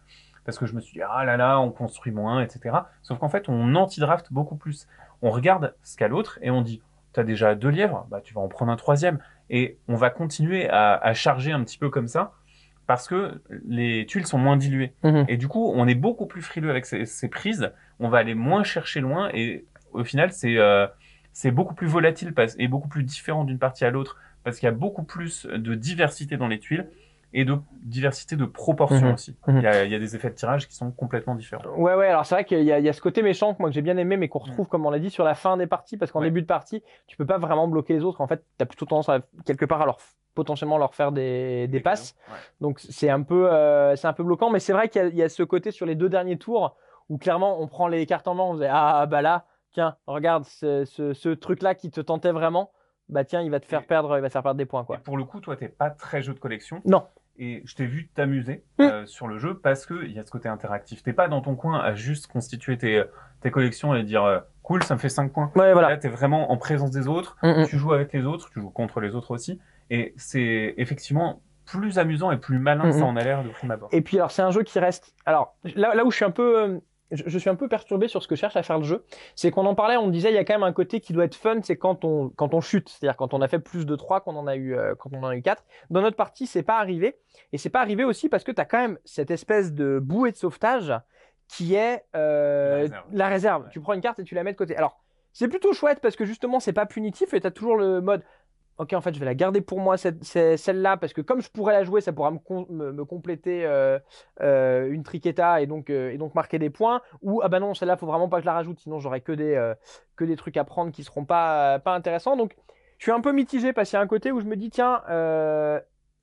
Parce 0.44 0.58
que 0.58 0.66
je 0.66 0.74
me 0.74 0.80
suis 0.80 0.94
dit, 0.94 1.02
ah 1.06 1.24
là 1.24 1.36
là, 1.36 1.60
on 1.60 1.70
construit 1.70 2.12
moins, 2.12 2.40
etc. 2.40 2.76
Sauf 3.02 3.18
qu'en 3.18 3.28
fait, 3.28 3.48
on 3.48 3.74
anti-draft 3.74 4.32
beaucoup 4.32 4.56
plus. 4.56 4.86
On 5.20 5.30
regarde 5.30 5.74
ce 5.82 5.96
qu'a 5.96 6.08
l'autre 6.08 6.38
et 6.40 6.50
on 6.50 6.62
dit, 6.62 6.80
t'as 7.12 7.22
déjà 7.22 7.54
deux 7.54 7.68
lièvres, 7.68 8.06
bah, 8.10 8.20
tu 8.22 8.32
vas 8.32 8.40
en 8.40 8.48
prendre 8.48 8.72
un 8.72 8.76
troisième. 8.76 9.18
Et 9.50 9.76
on 9.88 9.96
va 9.96 10.10
continuer 10.10 10.68
à, 10.68 10.94
à 10.94 11.12
charger 11.12 11.52
un 11.52 11.62
petit 11.64 11.78
peu 11.78 11.90
comme 11.90 12.08
ça. 12.08 12.32
Parce 12.86 13.06
que 13.06 13.42
les 13.66 14.06
tuiles 14.06 14.26
sont 14.26 14.38
moins 14.38 14.56
diluées. 14.56 14.94
Mhm. 15.04 15.26
Et 15.28 15.36
du 15.36 15.48
coup, 15.48 15.70
on 15.74 15.86
est 15.86 15.94
beaucoup 15.94 16.24
plus 16.24 16.40
frileux 16.40 16.70
avec 16.70 16.86
ces, 16.86 17.04
ces 17.04 17.28
prises. 17.28 17.70
On 18.00 18.08
va 18.08 18.16
aller 18.16 18.34
moins 18.34 18.64
chercher 18.64 19.00
loin. 19.00 19.28
Et 19.34 19.66
au 19.92 20.04
final, 20.04 20.32
c'est 20.32 20.56
euh, 20.56 20.86
c'est 21.38 21.52
beaucoup 21.52 21.74
plus 21.74 21.86
volatile 21.86 22.34
et 22.58 22.66
beaucoup 22.66 22.88
plus 22.88 23.04
différent 23.04 23.44
d'une 23.44 23.60
partie 23.60 23.84
à 23.84 23.90
l'autre 23.90 24.16
parce 24.42 24.58
qu'il 24.58 24.66
y 24.66 24.68
a 24.68 24.74
beaucoup 24.74 25.04
plus 25.04 25.46
de 25.46 25.74
diversité 25.76 26.36
dans 26.36 26.48
les 26.48 26.58
tuiles 26.58 26.88
et 27.32 27.44
de 27.44 27.56
diversité 27.82 28.34
de 28.34 28.44
proportions 28.44 29.06
Mhm. 29.06 29.12
aussi. 29.14 29.36
Mhm. 29.46 29.56
Il, 29.58 29.62
y 29.62 29.66
a, 29.68 29.84
il 29.84 29.92
y 29.92 29.94
a 29.94 30.00
des 30.00 30.16
effets 30.16 30.30
de 30.30 30.34
tirage 30.34 30.66
qui 30.66 30.74
sont 30.74 30.90
complètement 30.90 31.36
différents. 31.36 31.62
Ouais, 31.76 31.94
ouais, 31.94 32.08
alors 32.08 32.26
c'est 32.26 32.34
vrai 32.34 32.44
qu'il 32.44 32.62
y, 32.64 32.72
a- 32.72 32.80
il 32.80 32.84
y 32.84 32.88
a 32.88 32.92
ce 32.92 33.00
côté 33.00 33.22
méchant 33.22 33.54
que 33.54 33.60
moi 33.60 33.68
que 33.68 33.74
j'ai 33.74 33.82
bien 33.82 33.96
aimé, 33.98 34.16
mais 34.16 34.26
qu'on 34.28 34.40
retrouve, 34.40 34.66
comme 34.66 34.84
on 34.84 34.90
l'a 34.90 34.98
dit, 34.98 35.10
sur 35.10 35.22
la 35.24 35.36
fin 35.36 35.56
des 35.56 35.68
parties, 35.68 35.96
parce 35.96 36.10
qu'en 36.10 36.18
Ouais. 36.20 36.26
début 36.26 36.42
de 36.42 36.46
partie, 36.46 36.82
tu 37.06 37.16
peux 37.16 37.26
pas 37.26 37.38
vraiment 37.38 37.68
bloquer 37.68 37.92
les 37.94 38.02
autres. 38.02 38.20
En 38.20 38.26
fait, 38.26 38.42
tu 38.58 38.62
as 38.64 38.66
plutôt 38.66 38.86
tendance 38.86 39.08
à, 39.08 39.20
quelque 39.44 39.64
part, 39.66 39.80
à 39.82 39.84
leur, 39.86 39.98
potentiellement 40.34 40.78
leur 40.78 40.94
faire 40.96 41.12
des, 41.12 41.68
des 41.68 41.80
passes. 41.80 42.16
Ouais. 42.30 42.34
Donc 42.60 42.80
c'est 42.80 43.10
un 43.10 43.22
peu, 43.22 43.52
euh, 43.52 43.94
c'est 43.94 44.08
un 44.08 44.12
peu 44.12 44.24
bloquant, 44.24 44.50
mais 44.50 44.58
c'est 44.58 44.72
vrai 44.72 44.88
qu'il 44.88 45.06
y, 45.14 45.16
y 45.18 45.22
a 45.22 45.28
ce 45.28 45.44
côté 45.44 45.70
sur 45.70 45.86
les 45.86 45.94
deux 45.94 46.08
derniers 46.08 46.38
tours 46.38 46.76
où 47.08 47.16
clairement 47.18 47.60
on 47.60 47.68
prend 47.68 47.86
les 47.88 48.04
cartes 48.06 48.26
en 48.26 48.34
main, 48.34 48.42
on 48.44 48.54
se 48.54 48.60
dit 48.62 48.68
ah 48.70 49.06
bah 49.06 49.22
là, 49.22 49.44
tiens, 49.72 49.96
regarde 50.06 50.44
ce, 50.44 50.84
ce, 50.84 51.12
ce 51.12 51.28
truc-là 51.30 51.74
qui 51.74 51.90
te 51.90 52.00
tentait 52.00 52.32
vraiment, 52.32 52.70
bah 53.08 53.24
tiens, 53.24 53.40
il 53.42 53.50
va 53.50 53.60
te 53.60 53.66
faire 53.66 53.82
Et- 53.82 53.86
perdre, 53.86 54.16
il 54.16 54.20
va 54.20 54.28
te 54.28 54.32
faire 54.32 54.42
perdre 54.42 54.58
des 54.58 54.66
points 54.66 54.82
Et 54.82 54.86
quoi. 54.86 54.98
pour 54.98 55.16
le 55.16 55.24
coup, 55.24 55.40
toi, 55.40 55.56
t'es 55.56 55.68
pas 55.68 55.90
très 55.90 56.22
jeu 56.22 56.34
de 56.34 56.38
collection. 56.38 56.80
Non. 56.84 57.04
Et 57.40 57.62
je 57.66 57.74
t'ai 57.76 57.86
vu 57.86 58.08
t'amuser 58.08 58.64
Mm. 58.78 58.82
euh, 58.82 59.06
sur 59.06 59.28
le 59.28 59.38
jeu 59.38 59.56
parce 59.58 59.86
que 59.86 60.04
il 60.04 60.12
y 60.12 60.18
a 60.18 60.24
ce 60.24 60.30
côté 60.30 60.48
interactif. 60.48 61.02
T'es 61.04 61.12
pas 61.12 61.28
dans 61.28 61.40
ton 61.40 61.54
coin 61.54 61.78
à 61.78 61.94
juste 61.94 62.26
constituer 62.26 62.76
tes, 62.76 63.02
tes 63.40 63.50
collections 63.52 63.94
et 63.94 64.02
dire 64.02 64.24
euh, 64.24 64.40
cool, 64.62 64.82
ça 64.82 64.94
me 64.94 64.98
fait 64.98 65.08
5 65.08 65.32
points. 65.32 65.52
Ouais, 65.54 65.72
voilà. 65.72 65.90
Là, 65.90 65.96
t'es 65.96 66.08
vraiment 66.08 66.50
en 66.50 66.56
présence 66.56 66.90
des 66.90 67.06
autres. 67.06 67.36
Mm, 67.44 67.62
mm. 67.62 67.66
tu 67.66 67.78
joues 67.78 67.92
avec 67.92 68.12
les 68.12 68.24
autres, 68.24 68.50
tu 68.50 68.60
joues 68.60 68.70
contre 68.70 69.00
les 69.00 69.14
autres 69.14 69.30
aussi, 69.30 69.60
et 69.90 70.12
c'est 70.16 70.74
effectivement 70.78 71.40
plus 71.64 71.98
amusant 71.98 72.32
et 72.32 72.38
plus 72.38 72.58
malin 72.58 72.90
ça 72.92 73.04
en 73.04 73.14
a 73.14 73.22
l'air 73.22 73.44
de 73.44 73.50
prime 73.50 73.70
abord. 73.70 73.90
Et 73.92 74.00
puis 74.00 74.16
alors 74.16 74.30
c'est 74.30 74.40
un 74.42 74.50
jeu 74.50 74.62
qui 74.62 74.78
reste. 74.80 75.14
Alors 75.26 75.54
là, 75.76 75.94
là 75.94 76.04
où 76.04 76.10
je 76.10 76.16
suis 76.16 76.24
un 76.24 76.30
peu, 76.30 76.60
euh, 76.62 76.78
je, 77.10 77.24
je 77.26 77.38
suis 77.38 77.50
un 77.50 77.54
peu 77.54 77.68
perturbé 77.68 78.08
sur 78.08 78.22
ce 78.22 78.28
que 78.28 78.36
cherche 78.36 78.56
à 78.56 78.62
faire 78.62 78.78
le 78.78 78.84
jeu, 78.84 79.04
c'est 79.34 79.50
qu'on 79.50 79.66
en 79.66 79.74
parlait, 79.74 79.96
on 79.96 80.08
disait 80.08 80.30
il 80.30 80.34
y 80.34 80.38
a 80.38 80.44
quand 80.44 80.54
même 80.54 80.62
un 80.62 80.72
côté 80.72 81.00
qui 81.00 81.12
doit 81.12 81.24
être 81.24 81.34
fun, 81.34 81.60
c'est 81.62 81.76
quand 81.76 82.04
on 82.04 82.30
quand 82.30 82.54
on 82.54 82.60
chute, 82.60 82.88
c'est-à-dire 82.88 83.16
quand 83.16 83.34
on 83.34 83.40
a 83.40 83.48
fait 83.48 83.58
plus 83.58 83.86
de 83.86 83.96
3 83.96 84.20
qu'on 84.20 84.36
en 84.36 84.46
a 84.46 84.56
eu 84.56 84.74
euh, 84.74 84.94
quand 84.94 85.10
on 85.12 85.22
en 85.22 85.28
a 85.28 85.36
eu 85.36 85.42
4. 85.42 85.64
Dans 85.90 86.00
notre 86.02 86.16
partie, 86.16 86.46
c'est 86.46 86.62
pas 86.62 86.78
arrivé 86.78 87.16
et 87.52 87.58
c'est 87.58 87.70
pas 87.70 87.80
arrivé 87.80 88.04
aussi 88.04 88.28
parce 88.28 88.44
que 88.44 88.52
tu 88.52 88.60
as 88.60 88.64
quand 88.64 88.80
même 88.80 88.98
cette 89.04 89.30
espèce 89.30 89.72
de 89.72 89.98
bouée 89.98 90.32
de 90.32 90.36
sauvetage 90.36 90.92
qui 91.48 91.74
est 91.74 92.04
euh, 92.14 92.70
La 92.70 92.78
réserve. 92.80 93.06
la 93.12 93.28
réserve. 93.28 93.62
Ouais. 93.64 93.70
Tu 93.72 93.80
prends 93.80 93.94
une 93.94 94.00
carte 94.02 94.18
et 94.18 94.24
tu 94.24 94.34
la 94.34 94.44
mets 94.44 94.52
de 94.52 94.58
côté. 94.58 94.76
Alors, 94.76 95.00
c'est 95.32 95.48
plutôt 95.48 95.72
chouette 95.72 96.00
parce 96.00 96.16
que 96.16 96.24
justement, 96.24 96.60
c'est 96.60 96.72
pas 96.72 96.84
punitif 96.84 97.32
et 97.32 97.40
tu 97.40 97.46
as 97.46 97.50
toujours 97.50 97.76
le 97.76 98.00
mode. 98.00 98.22
Ok, 98.78 98.92
en 98.92 99.00
fait, 99.00 99.12
je 99.12 99.18
vais 99.18 99.24
la 99.24 99.34
garder 99.34 99.60
pour 99.60 99.80
moi, 99.80 99.96
celle-là, 99.96 100.96
parce 100.96 101.12
que 101.12 101.20
comme 101.20 101.42
je 101.42 101.50
pourrais 101.50 101.72
la 101.72 101.82
jouer, 101.82 102.00
ça 102.00 102.12
pourra 102.12 102.30
me, 102.30 102.92
me, 102.92 103.04
compléter 103.04 103.66
euh, 103.66 103.98
euh, 104.40 104.88
une 104.92 105.02
triqueta 105.02 105.60
et 105.60 105.66
donc, 105.66 105.90
euh, 105.90 106.12
et 106.12 106.16
donc 106.16 106.36
marquer 106.36 106.60
des 106.60 106.70
points. 106.70 107.02
Ou, 107.22 107.40
ah 107.42 107.48
bah 107.48 107.58
non, 107.58 107.74
celle-là, 107.74 107.96
faut 107.96 108.06
vraiment 108.06 108.28
pas 108.28 108.36
que 108.36 108.42
je 108.42 108.46
la 108.46 108.52
rajoute, 108.52 108.78
sinon 108.78 109.00
j'aurai 109.00 109.20
que 109.20 109.32
des, 109.32 109.72
que 110.14 110.24
des 110.24 110.36
trucs 110.36 110.56
à 110.56 110.62
prendre 110.62 110.92
qui 110.92 111.02
seront 111.02 111.24
pas, 111.24 111.80
pas 111.80 111.92
intéressants. 111.92 112.36
Donc, 112.36 112.54
je 112.98 113.04
suis 113.04 113.12
un 113.12 113.20
peu 113.20 113.32
mitigé 113.32 113.72
parce 113.72 113.90
qu'il 113.90 113.96
y 113.96 114.00
a 114.00 114.02
un 114.02 114.06
côté 114.06 114.30
où 114.30 114.40
je 114.40 114.46
me 114.46 114.54
dis, 114.54 114.70
tiens, 114.70 115.02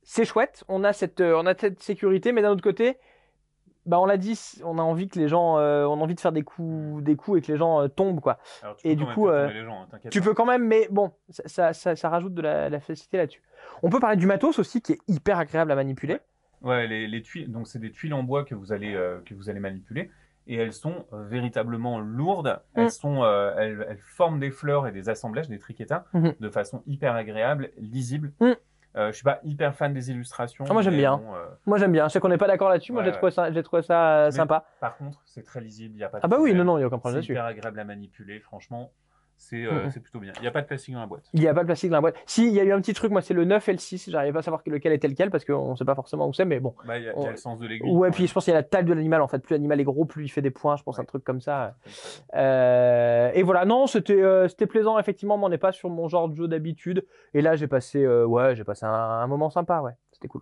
c'est 0.04 0.24
chouette, 0.24 0.64
on 0.70 0.86
a, 0.86 0.94
cette, 0.94 1.20
on 1.20 1.46
a 1.46 1.58
cette 1.58 1.84
sécurité, 1.84 2.32
mais 2.32 2.42
d'un 2.42 2.52
autre 2.52 2.64
côté, 2.64 2.98
bah 3.86 4.00
on 4.00 4.06
l'a 4.06 4.18
dit, 4.18 4.40
on 4.64 4.78
a 4.78 4.82
envie 4.82 5.08
que 5.08 5.20
les 5.20 5.28
gens, 5.28 5.58
euh, 5.58 5.86
on 5.86 5.94
a 6.00 6.04
envie 6.04 6.16
de 6.16 6.20
faire 6.20 6.32
des 6.32 6.44
coups, 6.44 7.04
des 7.04 7.16
coups 7.16 7.40
et 7.40 7.42
que 7.42 7.52
les 7.52 7.58
gens 7.58 7.82
euh, 7.82 7.88
tombent, 7.88 8.20
quoi. 8.20 8.38
Alors, 8.64 8.76
tu 8.78 8.88
Et 8.88 8.96
du 8.96 9.06
coup, 9.06 9.28
euh, 9.30 9.50
gens, 9.66 9.84
hein, 9.92 9.98
Tu 10.12 10.20
pas. 10.20 10.26
peux 10.26 10.34
quand 10.34 10.46
même, 10.46 10.66
mais 10.66 10.88
bon, 10.92 11.12
ça, 11.30 11.44
ça, 11.48 11.74
ça, 11.74 11.96
ça 11.96 12.10
rajoute 12.10 12.34
de 12.34 12.42
la, 12.42 12.70
la 12.70 12.80
facilité 12.80 13.18
là-dessus. 13.18 13.42
On 13.84 13.90
peut 13.90 14.00
parler 14.00 14.18
du 14.18 14.26
matos 14.28 14.58
aussi, 14.60 14.82
qui 14.82 14.94
est 14.94 15.00
hyper 15.08 15.38
agréable 15.38 15.72
à 15.72 15.76
manipuler. 15.76 16.18
Ouais, 16.62 16.88
les, 16.88 17.08
les 17.08 17.22
tuiles, 17.22 17.52
donc 17.52 17.68
c'est 17.68 17.80
des 17.80 17.92
tuiles 17.92 18.14
en 18.14 18.24
bois 18.24 18.44
que 18.44 18.56
vous 18.56 18.72
allez 18.72 18.94
que 19.26 19.34
vous 19.36 19.50
allez 19.50 19.60
manipuler 19.60 20.10
et 20.48 20.56
elles 20.56 20.74
sont 20.74 21.06
véritablement 21.12 22.00
lourdes. 22.00 22.60
Elles 22.76 22.86
Mm. 22.86 22.90
sont, 22.90 23.24
euh, 23.24 23.54
elles, 23.58 23.86
elles 23.90 24.00
forment 24.00 24.40
des 24.40 24.52
fleurs 24.52 24.88
et 24.88 24.92
des 24.92 25.10
assemblages, 25.10 25.50
des 25.50 25.60
triquetas, 25.60 26.06
Mhm. 26.14 26.36
de 26.40 26.50
façon 26.50 26.82
hyper 26.88 27.14
agréable, 27.16 27.72
lisible. 27.78 28.32
Mm. 28.40 28.52
Euh, 28.98 29.08
je 29.08 29.16
suis 29.16 29.24
pas 29.24 29.40
hyper 29.44 29.76
fan 29.76 29.94
des 29.94 30.10
illustrations. 30.10 30.64
Ah, 30.70 30.74
moi, 30.74 30.82
j'aime 30.82 30.96
bien. 30.96 31.18
bon, 31.18 31.36
euh, 31.36 31.46
Moi 31.66 31.78
j'aime 31.78 31.92
bien, 31.92 32.08
je 32.08 32.14
sais 32.14 32.20
qu'on 32.22 32.30
n'est 32.30 32.38
pas 32.38 32.48
d'accord 32.48 32.70
là-dessus, 32.70 32.94
moi 32.94 33.04
j'ai 33.04 33.12
trouvé 33.12 33.30
ça, 33.32 33.52
j'ai 33.52 33.62
trouvé 33.62 33.82
ça 33.82 34.24
Mais- 34.26 34.32
sympa. 34.32 34.66
par 34.80 34.96
contre, 34.98 35.22
c'est 35.26 35.44
très 35.44 35.60
lisible. 35.60 35.96
Il 35.96 36.00
y 36.00 36.04
a 36.04 36.10
pas. 36.10 36.20
de 36.20 36.22
Ah 36.24 36.28
bah 36.30 36.38
oui, 36.40 36.54
non, 36.54 36.64
non, 36.64 36.78
il 36.78 36.80
n'y 36.80 36.84
a 36.86 36.88
aucun 36.88 36.98
problème 37.00 37.22
C'est 37.22 37.28
là-dessus. 37.28 37.34
hyper 37.34 37.46
agréable 37.46 37.80
à 37.80 37.84
manipuler. 37.84 38.40
Franchement, 38.40 38.92
c'est 39.38 39.66
euh, 39.66 39.90
c'est 39.92 40.00
plutôt 40.00 40.20
bien. 40.20 40.32
Il 40.38 40.42
n'y 40.42 40.48
a 40.48 40.52
pas 40.52 40.62
de 40.62 40.68
plastique 40.68 40.94
dans 40.94 41.02
la 41.02 41.06
boîte. 41.08 41.24
Il 41.34 41.40
n'y 41.42 41.48
a 41.48 41.54
pas 41.54 41.62
de 41.62 41.66
plastique 41.66 41.90
dans 41.90 41.98
la 41.98 42.02
boîte. 42.02 42.16
Si, 42.26 42.48
il 42.48 42.54
y 42.54 42.60
a 42.60 42.64
eu 42.64 42.72
un 42.72 42.80
petit 42.82 42.94
truc, 42.94 43.12
moi 43.12 43.22
c'est 43.22 43.34
le 43.34 43.44
9 43.46 43.68
et 43.70 43.72
le 43.74 43.78
6, 43.78 44.10
j'arrive 44.10 44.34
pas 44.34 44.40
à 44.40 44.42
savoir 44.42 44.62
lequel 44.66 44.94
était 44.94 45.08
lequel 45.08 45.30
parce 45.30 45.46
qu'on 45.46 45.72
ne 45.72 45.76
sait 45.76 45.86
pas 45.86 45.96
forcément 45.96 46.28
où 46.28 46.34
c'est, 46.34 46.46
mais 46.46 46.60
bon. 46.60 46.74
Bah, 46.88 46.98
il 46.98 47.04
y 47.06 47.10
a, 47.10 47.14
il 47.16 47.24
y 47.24 47.28
a 47.28 47.32
le 47.32 47.38
sens 47.38 47.60
de 47.60 47.68
l'aiguille. 47.68 47.90
Ouais, 47.92 48.12
puis 48.12 48.28
je 48.28 48.34
pense 48.34 48.46
qu'il 48.46 48.54
y 48.54 48.56
a 48.56 48.60
la 48.60 48.64
taille 48.64 48.86
de 48.86 48.94
l'animal 48.94 49.22
en 49.22 49.28
fait. 49.28 49.40
Plus 49.40 49.54
l'animal 49.56 49.80
est 49.80 49.84
gros, 49.84 50.06
plus 50.06 50.24
il 50.26 50.30
fait 50.30 50.42
des 50.42 50.52
points, 50.52 50.76
je 50.78 50.84
pense, 50.84 50.98
Ouais. 50.98 51.02
un 51.02 51.06
truc 51.06 51.24
comme 51.24 51.42
ça. 51.42 51.76
Euh, 52.36 53.32
et 53.34 53.44
voilà, 53.44 53.66
non, 53.66 53.88
c'était 53.88 54.22
euh, 54.22 54.48
c'était 54.48 54.68
plaisant, 54.68 54.98
effectivement, 55.00 55.38
mais 55.38 55.46
on 55.46 55.50
n'est 55.50 55.58
pas 55.58 55.72
sur 55.72 55.90
mon 55.90 56.08
genre 56.08 56.30
de 56.30 56.36
jeu 56.36 56.48
d'habitude. 56.48 57.06
Et 57.34 57.42
là, 57.42 57.56
j'ai 57.56 57.68
passé, 57.68 58.06
ouais, 58.08 58.56
j'ai 58.56 58.64
passé 58.64 58.86
un, 58.86 58.90
un 58.90 59.28
moment 59.28 59.50
sympa, 59.50 59.82
ouais, 59.82 59.92
c'était 60.12 60.28
cool. 60.28 60.42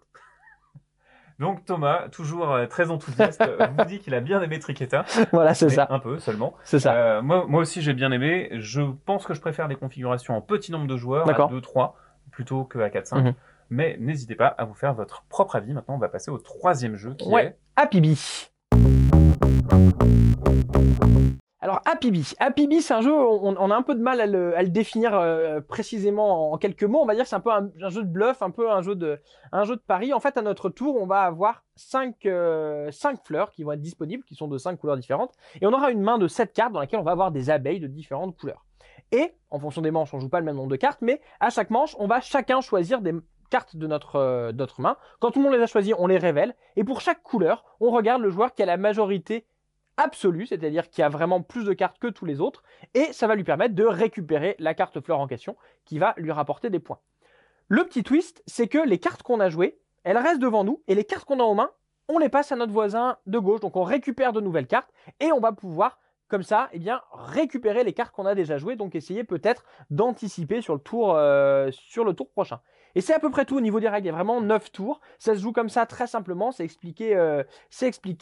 Donc 1.40 1.66
Thomas, 1.66 2.08
toujours 2.10 2.52
euh, 2.52 2.68
très 2.68 2.90
enthousiaste, 2.92 3.44
vous 3.78 3.86
dit 3.86 4.00
qu'il 4.00 4.14
a 4.14 4.20
bien 4.20 4.42
aimé 4.42 4.60
Triqueta. 4.60 5.04
voilà, 5.32 5.54
c'est 5.54 5.70
ça, 5.70 5.88
Un 5.90 6.00
peu 6.00 6.20
seulement. 6.20 6.54
c'est 6.64 6.80
ça. 6.80 6.94
Euh, 6.94 7.22
moi, 7.22 7.46
moi 7.48 7.62
aussi, 7.62 7.82
j'ai 7.82 7.94
bien 7.94 8.12
aimé. 8.12 8.50
Je 8.54 8.82
pense 9.06 9.26
que 9.26 9.34
je 9.34 9.42
préfère 9.42 9.68
les 9.68 9.76
configurations 9.76 10.36
en 10.38 10.42
petit 10.42 10.72
nombre 10.72 10.88
de 10.88 10.96
joueurs, 10.98 11.24
à 11.24 11.28
D'accord. 11.28 11.52
2-3, 11.52 11.94
plutôt 12.32 12.64
qu'à 12.66 12.90
4-5. 12.90 13.22
Mhm. 13.24 13.34
Mais 13.70 13.98
n'hésitez 14.00 14.36
pas 14.36 14.48
à 14.48 14.66
vous 14.66 14.76
faire 14.76 14.94
votre 14.94 15.24
propre 15.30 15.56
avis. 15.56 15.74
Maintenant, 15.74 15.96
on 15.96 16.00
va 16.00 16.10
passer 16.10 16.30
au 16.30 16.38
troisième 16.38 16.96
jeu 16.96 17.16
qui 17.16 17.28
Ouais. 17.28 17.46
est... 17.46 17.58
Happy 17.76 18.02
Bee. 18.02 18.50
Alors 21.64 21.80
Happy 21.86 22.12
Bee, 22.12 22.34
Happy 22.40 22.68
Bee, 22.68 22.82
c'est 22.82 22.94
un 22.94 23.00
jeu, 23.00 23.14
on, 23.14 23.72
a 23.72 23.74
un 23.74 23.84
peu 23.84 23.96
de 23.96 24.02
mal 24.02 24.20
à 24.20 24.26
le, 24.26 24.68
définir 24.68 25.18
euh, 25.18 25.62
précisément 25.62 26.52
en 26.52 26.58
quelques 26.58 26.84
mots. 26.84 27.00
On 27.02 27.06
va 27.06 27.16
dire 27.16 27.24
que 27.24 27.30
c'est 27.30 27.38
un 27.38 27.40
peu 27.40 27.54
un, 27.54 27.72
jeu 27.88 28.04
de 28.04 28.10
bluff, 28.10 28.42
un 28.42 28.50
peu 28.50 28.70
un 28.70 28.82
jeu 28.82 28.96
de, 28.96 29.22
un 29.54 29.64
jeu 29.64 29.78
de 29.78 29.82
pari. 29.82 30.12
En 30.12 30.20
fait, 30.20 30.36
à 30.36 30.42
notre 30.42 30.68
tour, 30.68 30.98
on 31.02 31.06
va 31.06 31.22
avoir 31.22 31.64
5 31.78 32.28
cinq 32.92 33.26
fleurs 33.26 33.50
qui 33.52 33.64
vont 33.64 33.72
être 33.72 33.80
disponibles, 33.80 34.26
qui 34.26 34.36
sont 34.36 34.50
de 34.50 34.58
5 34.58 34.76
couleurs 34.76 34.98
différentes. 34.98 35.32
Et 35.62 35.66
on 35.66 35.72
aura 35.72 35.92
une 35.92 36.02
main 36.02 36.18
de 36.18 36.28
7 36.28 36.52
cartes 36.52 36.74
dans 36.74 36.82
laquelle 36.82 37.00
on 37.00 37.04
va 37.04 37.12
avoir 37.12 37.32
des 37.32 37.50
abeilles 37.50 37.80
de 37.80 37.88
différentes 37.88 38.38
couleurs. 38.38 38.66
Et, 39.14 39.34
en 39.50 39.58
fonction 39.58 39.82
des 39.82 39.92
manches, 39.92 40.14
on 40.14 40.20
joue 40.20 40.28
pas 40.28 40.42
le 40.42 40.46
même 40.46 40.58
nombre 40.58 40.70
de 40.70 40.76
cartes, 40.76 41.00
mais 41.02 41.22
à 41.40 41.50
chaque 41.50 41.70
manche, 41.70 41.96
on 41.98 42.08
va 42.08 42.20
chacun 42.20 42.60
choisir 42.60 43.00
des 43.00 43.14
cartes 43.50 43.78
de 43.78 43.88
notre, 43.88 44.18
euh, 44.18 44.52
de 44.52 44.58
notre 44.58 44.82
main. 44.82 44.98
Quand 45.22 45.32
tout 45.32 45.40
le 45.40 45.46
monde 45.46 45.54
les 45.54 45.62
a 45.62 45.68
choisies, 45.68 45.94
on 45.98 46.08
les 46.08 46.18
révèle. 46.18 46.56
Et 46.76 46.84
pour 46.84 47.00
chaque 47.00 47.24
couleur, 47.24 47.64
on 47.80 47.90
regarde 47.92 48.22
le 48.22 48.30
joueur 48.30 48.54
qui 48.54 48.64
a 48.64 48.66
la 48.66 48.76
majorité 48.76 49.46
absolue, 49.98 50.46
c'est-à-dire 50.46 50.90
qui 50.90 51.02
a 51.02 51.10
vraiment 51.10 51.42
plus 51.42 51.66
de 51.66 51.74
cartes 51.74 52.00
que 52.00 52.08
tous 52.08 52.26
les 52.26 52.42
autres, 52.42 52.64
et 52.94 53.12
ça 53.14 53.28
va 53.28 53.36
lui 53.36 53.44
permettre 53.44 53.76
de 53.76 53.86
récupérer 53.86 54.56
la 54.60 54.74
carte 54.74 55.00
fleur 55.02 55.20
en 55.20 55.28
question, 55.28 55.56
qui 55.86 56.00
va 56.00 56.14
lui 56.18 56.32
rapporter 56.32 56.70
des 56.70 56.80
points. 56.80 57.00
Le 57.68 57.84
petit 57.86 58.04
twist, 58.04 58.44
c'est 58.46 58.68
que 58.68 58.78
les 58.78 59.00
cartes 59.00 59.24
qu'on 59.24 59.40
a 59.40 59.50
jouées, 59.50 59.80
elles 60.04 60.18
restent 60.18 60.42
devant 60.42 60.64
nous, 60.64 60.84
et 60.88 60.96
les 60.96 61.06
cartes 61.06 61.26
qu'on 61.26 61.40
a 61.40 61.44
en 61.44 61.56
main, 61.56 61.72
on 62.10 62.20
les 62.20 62.30
passe 62.30 62.52
à 62.52 62.56
notre 62.56 62.74
voisin 62.74 63.18
de 63.26 63.40
gauche, 63.40 63.62
donc 63.62 63.76
on 63.76 63.84
récupère 63.84 64.34
de 64.34 64.42
nouvelles 64.42 64.68
cartes, 64.68 64.92
et 65.20 65.32
on 65.32 65.40
va 65.40 65.52
pouvoir, 65.54 66.00
comme 66.28 66.44
ça, 66.44 66.70
eh 66.74 66.80
bien, 66.80 67.02
récupérer 67.14 67.84
les 67.84 67.94
cartes 67.94 68.14
qu'on 68.14 68.26
a 68.26 68.36
déjà 68.36 68.58
jouées, 68.58 68.76
donc 68.76 68.96
essayer 68.96 69.24
peut-être 69.24 69.64
d'anticiper 69.90 70.62
sur, 70.62 70.74
le 70.74 70.82
tour, 70.82 71.14
euh, 71.16 71.72
prochain. 72.34 72.60
Et 72.96 73.02
c'est 73.02 73.14
à 73.14 73.20
peu 73.20 73.32
près 73.32 73.46
tout 73.46 73.58
au 73.58 73.62
niveau 73.62 73.80
des 73.80 73.90
règles, 73.90 74.06
il 74.06 74.10
y 74.10 74.14
a 74.14 74.16
vraiment 74.16 74.42
9 74.42 74.72
tours, 74.72 75.00
ça 75.18 75.34
se 75.34 75.40
joue 75.40 75.52
comme 75.52 75.70
ça 75.70 75.86
très 75.86 76.08
simplement, 76.08 76.52
c'est 76.52 76.64
expliqué, 76.64 77.16
euh, 77.16 77.44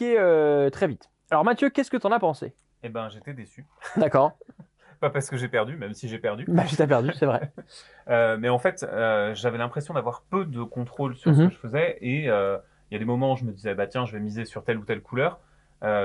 euh, 0.01 0.69
très 0.69 0.87
vite. 0.87 1.09
Alors 1.31 1.45
Mathieu, 1.45 1.69
qu'est-ce 1.69 1.89
que 1.89 1.97
t'en 1.97 2.11
as 2.11 2.19
pensé? 2.19 2.53
Eh 2.83 2.89
ben, 2.89 3.07
j'étais 3.09 3.33
déçu. 3.33 3.65
D'accord. 3.97 4.33
Pas 4.99 5.09
parce 5.09 5.29
que 5.29 5.37
j'ai 5.37 5.47
perdu, 5.47 5.77
même 5.77 5.93
si 5.93 6.07
j'ai 6.09 6.19
perdu. 6.19 6.45
Bah, 6.47 6.63
t'as 6.77 6.85
perdu, 6.85 7.11
c'est 7.13 7.25
vrai. 7.25 7.51
Euh, 8.09 8.35
mais 8.37 8.49
en 8.49 8.57
fait, 8.57 8.83
euh, 8.83 9.33
j'avais 9.35 9.59
l'impression 9.59 9.93
d'avoir 9.93 10.23
peu 10.29 10.43
de 10.43 10.63
contrôle 10.63 11.15
sur 11.15 11.33
ce 11.33 11.39
Mhm. 11.41 11.47
que 11.47 11.53
je 11.53 11.59
faisais. 11.59 11.97
Et 12.01 12.29
euh, 12.29 12.57
il 12.89 12.95
y 12.95 12.97
a 12.97 12.99
des 12.99 13.05
moments 13.05 13.33
où 13.33 13.37
je 13.37 13.45
me 13.45 13.51
disais, 13.51 13.73
bah 13.75 13.85
tiens, 13.87 14.05
je 14.05 14.11
vais 14.13 14.19
miser 14.19 14.43
sur 14.43 14.63
telle 14.63 14.77
ou 14.79 14.83
telle 14.83 15.01
couleur. 15.01 15.39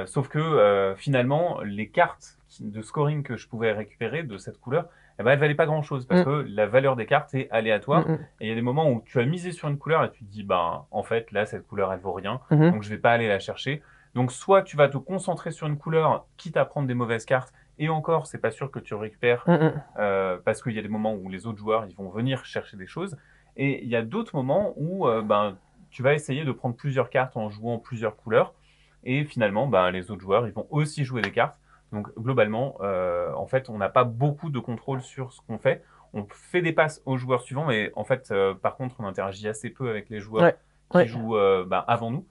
Sauf 0.06 0.28
que 0.28 0.94
finalement, 0.96 1.60
les 1.62 1.88
cartes 1.88 2.38
de 2.60 2.80
scoring 2.82 3.22
que 3.22 3.36
je 3.36 3.48
pouvais 3.48 3.72
récupérer 3.72 4.22
de 4.22 4.36
cette 4.38 4.60
couleur, 4.60 4.86
eh 5.18 5.22
ben, 5.22 5.32
elles 5.32 5.38
valaient 5.38 5.54
pas 5.54 5.66
grand-chose 5.66 6.06
parce 6.06 6.20
Mhm. 6.20 6.26
que 6.26 6.46
la 6.48 6.66
valeur 6.66 6.94
des 6.96 7.06
cartes 7.06 7.34
est 7.34 7.50
aléatoire. 7.50 8.06
Mm, 8.06 8.12
mm, 8.12 8.18
Et 8.40 8.46
il 8.46 8.48
y 8.50 8.52
a 8.52 8.54
des 8.54 8.62
moments 8.62 8.90
où 8.90 9.02
tu 9.04 9.18
as 9.18 9.24
misé 9.24 9.50
sur 9.52 9.68
une 9.68 9.78
couleur 9.78 10.04
et 10.04 10.10
tu 10.10 10.24
te 10.24 10.30
dis, 10.30 10.44
ben, 10.44 10.84
en 10.90 11.02
fait, 11.02 11.32
là, 11.32 11.44
cette 11.46 11.66
couleur, 11.66 11.92
elle 11.92 12.00
vaut 12.00 12.12
rien. 12.12 12.40
mhm. 12.50 12.72
Donc, 12.72 12.82
je 12.82 12.90
vais 12.90 12.98
pas 12.98 13.10
aller 13.12 13.26
la 13.26 13.38
chercher. 13.40 13.82
Donc, 14.16 14.32
soit 14.32 14.62
tu 14.62 14.76
vas 14.76 14.88
te 14.88 14.96
concentrer 14.96 15.52
sur 15.52 15.68
une 15.68 15.78
couleur, 15.78 16.26
quitte 16.36 16.56
à 16.56 16.64
prendre 16.64 16.88
des 16.88 16.94
mauvaises 16.94 17.24
cartes. 17.24 17.52
Et 17.78 17.88
encore, 17.90 18.26
c'est 18.26 18.38
pas 18.38 18.50
sûr 18.50 18.70
que 18.70 18.78
tu 18.80 18.94
récupères 18.94 19.44
Mm, 19.46 19.52
mm. 19.52 19.82
euh, 19.98 20.38
parce 20.44 20.62
qu'il 20.62 20.72
y 20.72 20.78
a 20.78 20.82
des 20.82 20.88
moments 20.88 21.14
où 21.14 21.28
les 21.28 21.46
autres 21.46 21.58
joueurs 21.58 21.84
ils 21.86 21.94
vont 21.94 22.08
venir 22.08 22.44
chercher 22.46 22.76
des 22.78 22.86
choses 22.86 23.16
et 23.56 23.84
il 23.84 23.88
y 23.88 23.94
a 23.96 24.02
d'autres 24.02 24.34
moments 24.34 24.72
où 24.76 25.06
euh, 25.06 25.20
ben 25.22 25.56
tu 25.90 26.02
vas 26.02 26.14
essayer 26.14 26.44
de 26.44 26.52
prendre 26.52 26.74
plusieurs 26.74 27.10
cartes 27.10 27.36
en 27.36 27.50
jouant 27.50 27.78
plusieurs 27.78 28.16
couleurs 28.16 28.54
et 29.04 29.24
finalement 29.24 29.66
ben 29.66 29.90
les 29.90 30.10
autres 30.10 30.22
joueurs 30.22 30.46
ils 30.48 30.54
vont 30.54 30.66
aussi 30.70 31.04
jouer 31.04 31.20
des 31.20 31.30
cartes 31.32 31.60
donc 31.92 32.08
globalement 32.18 32.76
euh, 32.80 33.30
en 33.34 33.46
fait 33.46 33.68
on 33.68 33.76
n'a 33.76 33.90
pas 33.90 34.04
beaucoup 34.04 34.48
de 34.48 34.58
contrôle 34.58 35.02
sur 35.02 35.32
ce 35.34 35.40
qu'on 35.46 35.58
fait 35.58 35.82
on 36.14 36.26
fait 36.30 36.62
des 36.62 36.72
passes 36.72 37.02
aux 37.04 37.18
joueurs 37.18 37.42
suivants 37.42 37.66
mais 37.66 37.92
en 37.94 38.04
fait 38.04 38.32
par 38.62 38.76
contre 38.76 38.96
on 39.00 39.04
interagit 39.06 39.48
assez 39.48 39.68
peu 39.68 39.90
avec 39.90 40.08
les 40.08 40.20
joueurs 40.20 40.44
Ouais, 40.44 40.56
qui 40.90 40.96
ouais. 40.98 41.06
jouent 41.06 41.36
ben, 41.66 41.84
avant 41.86 42.10
nous 42.10 42.24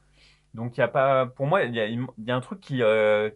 donc 0.56 0.78
il 0.78 0.80
y 0.80 0.84
a 0.84 0.88
pas 0.88 1.26
pour 1.28 1.46
moi 1.48 1.63
il 1.63 1.76
y 1.76 1.80
a, 1.80 1.86
il 1.86 2.06
y 2.26 2.32
a 2.32 2.36
un 2.36 2.41
truc 2.41 2.60
qui 2.60 2.82
euh, 2.82 3.30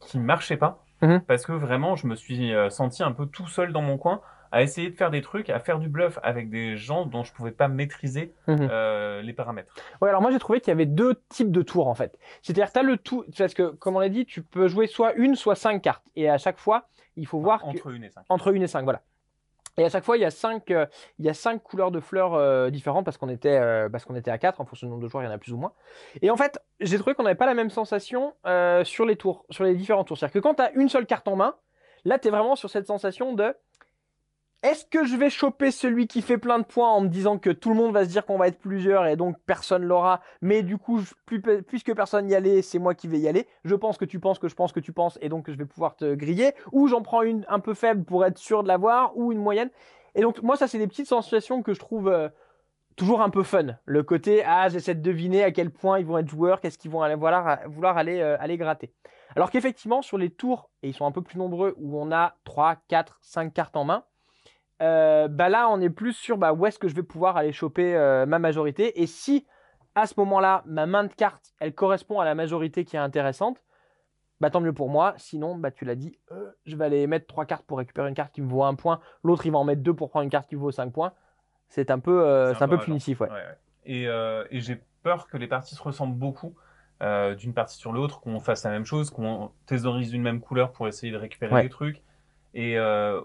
qui 0.00 0.18
marchait 0.18 0.56
pas 0.56 0.80
Mhm. 1.02 1.20
parce 1.26 1.44
que 1.44 1.52
vraiment 1.52 1.96
je 1.96 2.06
me 2.06 2.14
suis 2.14 2.54
euh, 2.54 2.70
senti 2.70 3.02
un 3.02 3.12
peu 3.12 3.26
tout 3.26 3.46
seul 3.48 3.72
dans 3.72 3.82
mon 3.82 3.98
coin 3.98 4.20
à 4.52 4.62
essayer 4.62 4.88
de 4.88 4.94
faire 4.94 5.10
des 5.10 5.20
trucs, 5.20 5.50
à 5.50 5.58
faire 5.58 5.80
du 5.80 5.88
bluff 5.88 6.20
avec 6.22 6.48
des 6.48 6.76
gens 6.76 7.04
dont 7.06 7.24
je 7.24 7.32
pouvais 7.32 7.50
pas 7.50 7.66
maîtriser 7.66 8.32
Mhm. 8.46 8.68
euh, 8.70 9.20
les 9.20 9.32
paramètres. 9.32 9.74
Ouais, 10.00 10.08
alors 10.08 10.22
moi 10.22 10.30
j'ai 10.30 10.38
trouvé 10.38 10.60
qu'il 10.60 10.68
y 10.68 10.72
avait 10.72 10.86
deux 10.86 11.20
types 11.28 11.50
de 11.50 11.62
tours 11.62 11.88
en 11.88 11.94
fait. 11.94 12.16
C'est-à-dire 12.40 12.68
que 12.68 12.72
tu 12.72 12.78
as 12.78 12.82
le 12.84 12.96
tour, 12.96 13.24
parce 13.36 13.52
que 13.52 13.70
comme 13.70 13.96
on 13.96 13.98
l'a 13.98 14.08
dit, 14.08 14.24
tu 14.24 14.42
peux 14.42 14.68
jouer 14.68 14.86
soit 14.86 15.12
une, 15.14 15.34
soit 15.34 15.56
cinq 15.56 15.82
cartes. 15.82 16.04
Et 16.14 16.30
à 16.30 16.38
chaque 16.38 16.58
fois, 16.58 16.86
il 17.16 17.26
faut 17.26 17.40
voir 17.40 17.62
que- 17.62 17.66
entre 17.66 17.90
une 17.90 18.04
et 18.04 18.10
cinq. 18.10 18.24
entre 18.28 18.52
une 18.54 18.62
et 18.62 18.68
cinq, 18.68 18.84
voilà. 18.84 19.02
Et 19.76 19.84
à 19.84 19.88
chaque 19.88 20.04
fois, 20.04 20.16
il 20.16 20.20
y 20.20 20.24
a 20.24 20.30
cinq, 20.30 20.70
euh, 20.70 20.86
il 21.18 21.24
y 21.24 21.28
a 21.28 21.34
cinq 21.34 21.62
couleurs 21.62 21.90
de 21.90 22.00
fleurs 22.00 22.34
euh, 22.34 22.70
différentes 22.70 23.04
parce 23.04 23.16
qu'on 23.16 23.28
était, 23.28 23.58
euh, 23.58 23.88
parce 23.88 24.04
qu'on 24.04 24.14
était 24.14 24.30
à 24.30 24.38
quatre 24.38 24.60
en 24.60 24.64
fonction 24.64 24.86
du 24.86 24.92
nombre 24.92 25.02
de 25.02 25.08
joueurs, 25.08 25.24
il 25.24 25.26
y 25.26 25.28
en 25.28 25.32
a 25.32 25.38
plus 25.38 25.52
ou 25.52 25.56
moins. 25.56 25.72
Et 26.22 26.30
en 26.30 26.36
fait, 26.36 26.58
j'ai 26.80 26.98
trouvé 26.98 27.14
qu'on 27.14 27.24
n'avait 27.24 27.34
pas 27.34 27.46
la 27.46 27.54
même 27.54 27.70
sensation 27.70 28.34
sur 28.84 29.06
les 29.06 29.16
tours, 29.16 29.44
sur 29.50 29.64
les 29.64 29.74
différents 29.74 30.04
tours. 30.04 30.18
C'est-à-dire 30.18 30.34
que 30.34 30.38
quand 30.38 30.54
tu 30.54 30.62
as 30.62 30.72
une 30.72 30.88
seule 30.88 31.06
carte 31.06 31.26
en 31.28 31.36
main, 31.36 31.56
là, 32.04 32.18
tu 32.18 32.28
es 32.28 32.30
vraiment 32.30 32.56
sur 32.56 32.70
cette 32.70 32.86
sensation 32.86 33.32
de 33.32 33.54
est-ce 34.64 34.86
que 34.86 35.04
je 35.04 35.14
vais 35.16 35.28
choper 35.28 35.70
celui 35.70 36.06
qui 36.06 36.22
fait 36.22 36.38
plein 36.38 36.58
de 36.58 36.64
points 36.64 36.90
en 36.90 37.02
me 37.02 37.08
disant 37.08 37.38
que 37.38 37.50
tout 37.50 37.68
le 37.68 37.74
monde 37.76 37.92
va 37.92 38.04
se 38.04 38.08
dire 38.08 38.24
qu'on 38.24 38.38
va 38.38 38.48
être 38.48 38.58
plusieurs 38.58 39.06
et 39.06 39.14
donc 39.14 39.36
personne 39.46 39.84
l'aura, 39.84 40.22
mais 40.40 40.62
du 40.62 40.78
coup, 40.78 41.02
puisque 41.66 41.94
personne 41.94 42.26
n'y 42.26 42.34
allait, 42.34 42.62
c'est 42.62 42.78
moi 42.78 42.94
qui 42.94 43.06
vais 43.06 43.18
y 43.18 43.28
aller. 43.28 43.46
Je 43.64 43.74
pense 43.74 43.98
que 43.98 44.06
tu 44.06 44.20
penses 44.20 44.38
que 44.38 44.48
je 44.48 44.54
pense 44.54 44.72
que 44.72 44.80
tu 44.80 44.92
penses 44.92 45.18
et 45.20 45.28
donc 45.28 45.50
je 45.50 45.56
vais 45.56 45.66
pouvoir 45.66 45.96
te 45.96 46.14
griller. 46.14 46.52
Ou 46.72 46.88
j'en 46.88 47.02
prends 47.02 47.20
une 47.20 47.44
un 47.48 47.60
peu 47.60 47.74
faible 47.74 48.04
pour 48.04 48.24
être 48.24 48.38
sûr 48.38 48.62
de 48.62 48.68
l'avoir, 48.68 49.16
ou 49.18 49.32
une 49.32 49.38
moyenne. 49.38 49.70
Et 50.14 50.22
donc, 50.22 50.42
moi, 50.42 50.56
ça, 50.56 50.66
c'est 50.66 50.78
des 50.78 50.86
petites 50.86 51.08
sensations 51.08 51.62
que 51.62 51.74
je 51.74 51.80
trouve 51.80 52.08
euh, 52.08 52.28
toujours 52.96 53.20
un 53.20 53.30
peu 53.30 53.42
fun. 53.42 53.76
Le 53.84 54.02
côté, 54.02 54.44
ah, 54.46 54.68
j'essaie 54.68 54.94
de 54.94 55.02
deviner 55.02 55.44
à 55.44 55.50
quel 55.50 55.70
point 55.70 55.98
ils 55.98 56.06
vont 56.06 56.18
être 56.18 56.28
joueurs, 56.28 56.60
qu'est-ce 56.60 56.78
qu'ils 56.78 56.90
vont 56.90 57.06
vouloir, 57.16 57.58
vouloir 57.66 57.98
aller, 57.98 58.20
euh, 58.20 58.36
aller 58.40 58.56
gratter. 58.56 58.92
Alors 59.36 59.50
qu'effectivement, 59.50 60.02
sur 60.02 60.16
les 60.16 60.30
tours, 60.30 60.70
et 60.82 60.88
ils 60.88 60.94
sont 60.94 61.06
un 61.06 61.12
peu 61.12 61.22
plus 61.22 61.38
nombreux, 61.38 61.74
où 61.78 62.00
on 62.00 62.12
a 62.12 62.36
3, 62.44 62.76
4, 62.88 63.18
5 63.20 63.52
cartes 63.52 63.76
en 63.76 63.84
main, 63.84 64.04
euh, 64.82 65.28
bah 65.28 65.48
là, 65.48 65.68
on 65.70 65.80
est 65.80 65.90
plus 65.90 66.12
sur 66.12 66.36
bah, 66.36 66.52
où 66.52 66.66
est-ce 66.66 66.78
que 66.78 66.88
je 66.88 66.94
vais 66.94 67.02
pouvoir 67.02 67.36
aller 67.36 67.52
choper 67.52 67.94
euh, 67.94 68.26
ma 68.26 68.38
majorité. 68.38 69.00
Et 69.00 69.06
si, 69.06 69.46
à 69.94 70.06
ce 70.06 70.14
moment-là, 70.18 70.62
ma 70.66 70.86
main 70.86 71.04
de 71.04 71.12
cartes, 71.12 71.54
elle 71.60 71.74
correspond 71.74 72.20
à 72.20 72.24
la 72.24 72.34
majorité 72.34 72.84
qui 72.84 72.96
est 72.96 73.00
intéressante, 73.00 73.62
bah 74.40 74.50
tant 74.50 74.60
mieux 74.60 74.72
pour 74.72 74.90
moi. 74.90 75.14
Sinon, 75.16 75.56
bah 75.56 75.70
tu 75.70 75.84
l'as 75.84 75.94
dit, 75.94 76.18
euh, 76.32 76.50
je 76.66 76.76
vais 76.76 76.84
aller 76.84 77.06
mettre 77.06 77.26
trois 77.26 77.46
cartes 77.46 77.64
pour 77.66 77.78
récupérer 77.78 78.08
une 78.08 78.14
carte 78.14 78.34
qui 78.34 78.42
me 78.42 78.48
vaut 78.48 78.64
un 78.64 78.74
point. 78.74 79.00
L'autre, 79.22 79.46
il 79.46 79.52
va 79.52 79.58
en 79.58 79.64
mettre 79.64 79.82
deux 79.82 79.94
pour 79.94 80.10
prendre 80.10 80.24
une 80.24 80.30
carte 80.30 80.48
qui 80.48 80.56
vaut 80.56 80.72
5 80.72 80.92
points. 80.92 81.12
C'est 81.68 81.90
un 81.90 81.98
peu, 81.98 82.52
c'est 82.56 82.62
un, 82.62 82.68
peu 82.68 82.78
punitif, 82.78 83.20
ouais. 83.20 83.28
Ouais, 83.28 83.34
ouais. 83.34 83.56
Et, 83.86 84.04
et 84.04 84.60
j'ai 84.60 84.80
peur 85.02 85.26
que 85.26 85.36
les 85.36 85.46
parties 85.46 85.74
se 85.74 85.82
ressemblent 85.82 86.16
beaucoup 86.16 86.54
d'une 87.00 87.52
partie 87.52 87.76
sur 87.76 87.92
l'autre, 87.92 88.20
qu'on 88.20 88.38
fasse 88.38 88.64
la 88.64 88.70
même 88.70 88.84
chose, 88.84 89.10
qu'on 89.10 89.50
thésaurise 89.66 90.12
une 90.12 90.22
même 90.22 90.40
couleur 90.40 90.72
pour 90.72 90.88
essayer 90.88 91.12
de 91.12 91.16
récupérer 91.16 91.62
des 91.62 91.68
trucs. 91.68 92.02
Et 92.54 92.78
euh, 92.78 93.20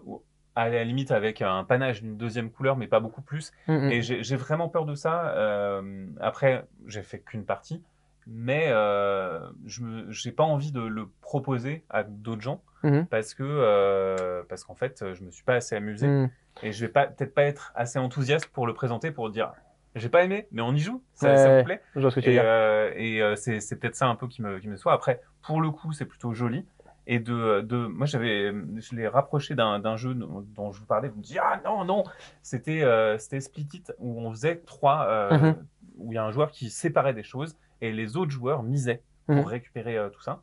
à 0.60 0.70
la 0.70 0.84
limite 0.84 1.12
avec 1.12 1.42
un 1.42 1.64
panache 1.64 2.02
d'une 2.02 2.18
deuxième 2.18 2.52
couleur, 2.52 2.76
mais 2.78 2.88
pas 2.88 3.00
beaucoup 3.00 3.22
plus. 3.22 3.52
Mm, 3.68 3.74
mm. 3.88 3.92
Et 3.92 4.02
j'ai 4.02 4.36
vraiment 4.36 4.70
peur 4.70 4.86
de 4.86 4.96
ça. 4.96 5.34
Euh, 5.36 6.06
après, 6.20 6.66
j'ai 6.88 7.02
fait 7.04 7.20
qu'une 7.20 7.46
partie, 7.46 7.82
mais 8.28 8.66
euh, 8.70 9.40
je 9.66 9.82
j'ai 10.10 10.32
pas 10.32 10.44
envie 10.44 10.72
de 10.72 10.82
le 10.82 11.08
proposer 11.22 11.84
à 11.90 12.04
d'autres 12.04 12.42
gens 12.42 12.62
Mhm. 12.84 13.08
parce 13.08 13.34
que 13.34 13.44
euh, 13.44 14.42
parce 14.48 14.64
qu'en 14.64 14.76
fait, 14.76 15.04
je 15.14 15.24
me 15.24 15.32
suis 15.32 15.44
pas 15.44 15.56
assez 15.56 15.76
amusé 15.76 16.08
Mm. 16.08 16.30
et 16.64 16.72
je 16.72 16.86
vais 16.86 16.92
pas 16.92 17.08
peut-être 17.08 17.34
pas 17.34 17.44
être 17.44 17.74
assez 17.76 18.00
enthousiaste 18.00 18.46
pour 18.48 18.68
le 18.68 18.74
présenter 18.74 19.12
pour 19.12 19.30
dire 19.30 19.52
j'ai 19.96 20.08
pas 20.08 20.24
aimé, 20.24 20.48
mais 20.52 20.62
on 20.62 20.74
y 20.74 20.80
joue, 20.80 21.04
ça, 21.14 21.30
Ouais, 21.32 21.38
ça 21.38 21.50
me 21.58 21.64
plaît. 21.64 21.82
Je 21.96 22.00
vois 22.02 22.12
ce 22.12 22.16
que 22.16 22.22
tu 22.22 22.32
Et, 22.32 22.40
euh, 22.40 22.92
et 22.96 23.36
c'est 23.36 23.60
c'est 23.60 23.76
peut-être 23.78 23.96
ça 23.96 24.08
un 24.08 24.16
peu 24.16 24.28
qui 24.28 24.42
me 24.42 24.60
qui 24.60 24.70
me 24.70 24.78
soit. 24.78 24.94
Après, 24.94 25.20
pour 25.42 25.60
le 25.62 25.72
coup, 25.72 25.92
c'est 25.94 26.06
plutôt 26.06 26.34
joli. 26.34 26.66
Et 27.08 27.20
de, 27.20 27.62
de 27.62 27.88
moi 27.88 28.06
j'avais 28.06 28.52
je 28.78 28.96
l'ai 28.96 29.08
rapproché 29.08 29.56
d'un 29.56 29.96
jeu 29.96 30.14
dont 30.14 30.46
dont 30.56 30.72
je 30.72 30.80
vous 30.80 30.86
parlais. 30.86 31.10
Vous 31.10 31.18
me 31.18 31.24
dites 31.24 31.40
ah 31.42 31.60
non 31.66 31.84
non 31.86 32.04
c'était 32.44 32.84
euh, 32.84 33.18
c'était 33.18 33.40
Split 33.42 33.68
It 33.74 33.94
où 34.00 34.22
on 34.22 34.30
faisait 34.32 34.58
trois 34.66 35.08
euh, 35.08 35.38
Mhm. 35.38 35.66
où 35.98 36.12
il 36.12 36.16
y 36.16 36.18
a 36.18 36.24
un 36.24 36.32
joueur 36.32 36.52
qui 36.52 36.70
séparait 36.70 37.14
des 37.14 37.24
choses 37.24 37.58
et 37.82 37.92
les 37.92 38.16
autres 38.18 38.32
joueurs 38.32 38.62
misaient 38.64 39.02
pour 39.26 39.36
Mhm. 39.38 39.46
récupérer 39.46 39.98
euh, 39.98 40.10
tout 40.10 40.22
ça. 40.22 40.42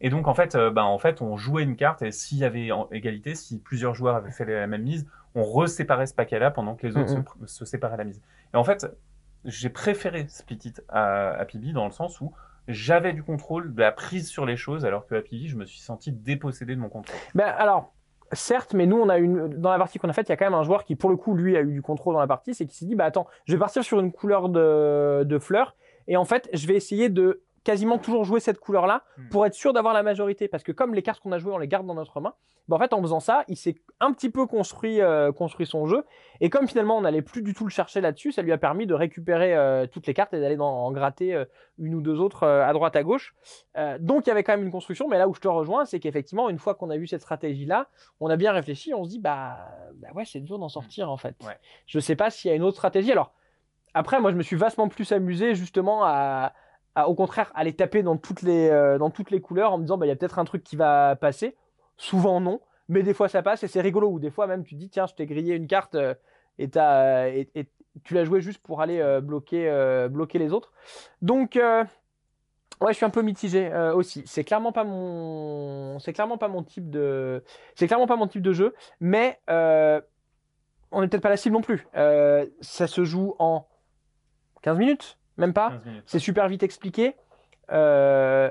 Et 0.00 0.10
donc 0.10 0.26
en 0.26 0.34
fait, 0.34 0.54
euh, 0.56 0.70
ben, 0.70 0.82
en 0.82 0.98
fait, 0.98 1.22
on 1.22 1.36
jouait 1.36 1.62
une 1.62 1.76
carte 1.76 2.02
et 2.02 2.10
s'il 2.10 2.38
y 2.38 2.44
avait 2.44 2.72
en 2.72 2.88
égalité, 2.90 3.34
si 3.36 3.60
plusieurs 3.60 3.94
joueurs 3.94 4.16
avaient 4.16 4.32
fait 4.32 4.44
la 4.44 4.66
même 4.66 4.82
mise, 4.82 5.06
on 5.36 5.44
reséparait 5.44 6.06
ce 6.06 6.14
paquet-là 6.14 6.50
pendant 6.50 6.74
que 6.74 6.86
les 6.86 6.96
autres 6.96 7.14
Mhm. 7.16 7.24
se, 7.46 7.54
se 7.58 7.64
séparaient 7.64 7.96
la 7.96 8.04
mise. 8.04 8.20
Et 8.52 8.56
en 8.56 8.64
fait, 8.64 8.86
j'ai 9.44 9.70
préféré 9.70 10.26
Split 10.28 10.58
It 10.64 10.82
à, 10.88 11.30
à 11.30 11.44
Pibi 11.44 11.72
dans 11.72 11.84
le 11.84 11.90
sens 11.92 12.20
où 12.20 12.32
j'avais 12.68 13.12
du 13.12 13.22
contrôle, 13.22 13.74
de 13.74 13.80
la 13.80 13.92
prise 13.92 14.28
sur 14.28 14.46
les 14.46 14.56
choses, 14.56 14.84
alors 14.84 15.06
que 15.06 15.14
à 15.14 15.22
Pibi, 15.22 15.48
je 15.48 15.56
me 15.56 15.64
suis 15.64 15.80
senti 15.80 16.12
dépossédé 16.12 16.74
de 16.74 16.80
mon 16.80 16.88
contrôle. 16.88 17.16
Ben, 17.34 17.52
alors, 17.58 17.92
certes, 18.32 18.74
mais 18.74 18.86
nous, 18.86 18.96
on 18.96 19.08
a 19.08 19.18
une, 19.18 19.48
dans 19.48 19.70
la 19.70 19.78
partie 19.78 19.98
qu'on 19.98 20.08
a 20.08 20.12
faite, 20.12 20.28
il 20.28 20.32
y 20.32 20.34
a 20.34 20.36
quand 20.36 20.46
même 20.46 20.54
un 20.54 20.62
joueur 20.62 20.84
qui, 20.84 20.96
pour 20.96 21.10
le 21.10 21.16
coup, 21.16 21.34
lui, 21.34 21.56
a 21.56 21.60
eu 21.60 21.72
du 21.72 21.82
contrôle 21.82 22.14
dans 22.14 22.20
la 22.20 22.26
partie, 22.26 22.54
c'est 22.54 22.66
qu'il 22.66 22.74
s'est 22.74 22.86
dit, 22.86 22.94
bah 22.94 23.04
attends, 23.04 23.26
je 23.46 23.52
vais 23.52 23.58
partir 23.58 23.84
sur 23.84 24.00
une 24.00 24.12
couleur 24.12 24.48
de, 24.48 25.24
de 25.24 25.38
fleurs, 25.38 25.76
et 26.08 26.16
en 26.16 26.24
fait, 26.24 26.48
je 26.52 26.66
vais 26.66 26.74
essayer 26.74 27.08
de 27.08 27.42
quasiment 27.64 27.98
toujours 27.98 28.24
jouer 28.24 28.40
cette 28.40 28.58
couleur-là 28.58 29.02
Hmm. 29.18 29.28
pour 29.28 29.46
être 29.46 29.54
sûr 29.54 29.72
d'avoir 29.72 29.94
la 29.94 30.02
majorité. 30.02 30.48
Parce 30.48 30.62
que 30.62 30.72
comme 30.72 30.94
les 30.94 31.02
cartes 31.02 31.20
qu'on 31.20 31.32
a 31.32 31.38
jouées, 31.38 31.52
on 31.52 31.58
les 31.58 31.68
garde 31.68 31.86
dans 31.86 31.94
notre 31.94 32.20
main, 32.20 32.34
ben, 32.68 32.76
en 32.76 32.78
fait, 32.78 32.92
en 32.92 33.02
faisant 33.02 33.20
ça, 33.20 33.44
il 33.48 33.56
s'est 33.56 33.74
un 34.00 34.12
petit 34.12 34.30
peu 34.30 34.46
construit, 34.46 35.00
euh, 35.00 35.32
construit 35.32 35.66
son 35.66 35.86
jeu. 35.86 36.04
Et 36.40 36.48
comme 36.48 36.68
finalement, 36.68 36.96
on 36.96 37.02
n'allait 37.02 37.22
plus 37.22 37.42
du 37.42 37.54
tout 37.54 37.64
le 37.64 37.70
chercher 37.70 38.00
là-dessus, 38.00 38.32
ça 38.32 38.42
lui 38.42 38.52
a 38.52 38.58
permis 38.58 38.86
de 38.86 38.94
récupérer 38.94 39.54
euh, 39.54 39.86
toutes 39.86 40.06
les 40.06 40.14
cartes 40.14 40.32
et 40.34 40.40
d'aller 40.40 40.56
en 40.58 40.90
gratter 40.92 41.34
euh, 41.34 41.44
une 41.78 41.94
ou 41.94 42.00
deux 42.00 42.20
autres 42.20 42.46
à 42.46 42.72
droite, 42.72 42.96
à 42.96 43.02
gauche. 43.02 43.34
Donc, 43.98 44.26
il 44.26 44.28
y 44.28 44.32
avait 44.32 44.44
quand 44.44 44.52
même 44.52 44.64
une 44.64 44.70
construction. 44.72 45.08
Mais 45.08 45.18
là 45.18 45.28
où 45.28 45.34
je 45.34 45.40
te 45.40 45.48
rejoins, 45.48 45.84
c'est 45.84 46.00
qu'effectivement, 46.00 46.48
une 46.48 46.58
fois 46.58 46.74
qu'on 46.74 46.90
a 46.90 46.96
vu 46.96 47.06
cette 47.06 47.22
stratégie-là, 47.22 47.88
on 48.20 48.28
a 48.30 48.36
bien 48.36 48.52
réfléchi, 48.52 48.94
on 48.94 49.04
se 49.04 49.10
dit, 49.10 49.18
bah, 49.18 49.58
bah 49.96 50.08
ouais, 50.14 50.24
c'est 50.24 50.40
dur 50.40 50.58
d'en 50.58 50.68
sortir 50.68 51.10
en 51.10 51.16
fait. 51.16 51.36
Ouais. 51.44 51.58
Je 51.86 51.98
sais 51.98 52.16
pas 52.16 52.30
s'il 52.30 52.50
y 52.50 52.52
a 52.52 52.56
une 52.56 52.62
autre 52.62 52.76
stratégie. 52.76 53.12
Alors, 53.12 53.32
après, 53.94 54.20
moi, 54.20 54.30
je 54.30 54.36
me 54.36 54.42
suis 54.42 54.56
vastement 54.56 54.88
plus 54.88 55.12
amusé 55.12 55.54
justement 55.54 56.04
à, 56.04 56.52
au 56.96 57.14
contraire, 57.14 57.50
aller 57.54 57.72
taper 57.72 58.02
dans 58.02 58.16
toutes 58.16 58.42
les, 58.42 58.68
euh, 58.68 58.98
dans 58.98 59.10
toutes 59.10 59.30
les 59.30 59.40
couleurs 59.40 59.72
en 59.72 59.78
me 59.78 59.82
disant, 59.82 59.98
bah, 59.98 60.06
il 60.06 60.10
y 60.10 60.12
a 60.12 60.16
peut-être 60.16 60.38
un 60.38 60.44
truc 60.44 60.62
qui 60.62 60.76
va 60.76 61.16
passer. 61.16 61.56
Souvent, 61.96 62.40
non. 62.40 62.60
Mais 62.88 63.02
des 63.02 63.14
fois, 63.14 63.28
ça 63.28 63.42
passe 63.42 63.62
et 63.62 63.68
c'est 63.68 63.80
rigolo. 63.80 64.10
Ou 64.10 64.18
des 64.18 64.30
fois, 64.30 64.46
même, 64.46 64.64
tu 64.64 64.74
te 64.74 64.80
dis, 64.80 64.90
tiens, 64.90 65.06
je 65.06 65.14
t'ai 65.14 65.26
grillé 65.26 65.54
une 65.54 65.66
carte 65.66 65.94
euh, 65.94 66.14
et, 66.58 66.68
t'as, 66.68 67.28
et, 67.28 67.48
tu 68.04 68.14
l'as 68.14 68.24
joué 68.24 68.40
juste 68.40 68.62
pour 68.62 68.80
aller 68.80 69.00
euh, 69.00 69.20
bloquer, 69.20 69.68
euh, 69.68 70.08
bloquer 70.08 70.38
les 70.38 70.52
autres. 70.52 70.72
Donc, 71.22 71.56
euh, 71.56 71.84
Ouais, 72.82 72.92
je 72.92 72.96
suis 72.96 73.06
un 73.06 73.10
peu 73.10 73.22
mitigé 73.22 73.72
euh, 73.72 73.94
aussi. 73.94 74.24
C'est 74.26 74.42
clairement 74.42 74.72
pas 74.72 74.82
mon, 74.82 76.00
c'est 76.00 76.12
clairement 76.12 76.36
pas 76.36 76.48
mon 76.48 76.64
type 76.64 76.90
de, 76.90 77.44
c'est 77.76 77.86
clairement 77.86 78.08
pas 78.08 78.16
mon 78.16 78.26
type 78.26 78.42
de 78.42 78.52
jeu. 78.52 78.74
Mais 78.98 79.40
euh, 79.48 80.00
on 80.90 81.00
n'est 81.00 81.06
peut-être 81.06 81.22
pas 81.22 81.28
la 81.28 81.36
cible 81.36 81.54
non 81.54 81.60
plus. 81.60 81.86
Euh, 81.94 82.44
ça 82.60 82.88
se 82.88 83.04
joue 83.04 83.36
en 83.38 83.68
15 84.62 84.78
minutes, 84.78 85.18
même 85.36 85.52
pas. 85.52 85.70
15 85.70 85.84
minutes. 85.86 86.02
C'est 86.06 86.18
super 86.18 86.48
vite 86.48 86.62
expliqué. 86.62 87.14
Euh, 87.72 88.50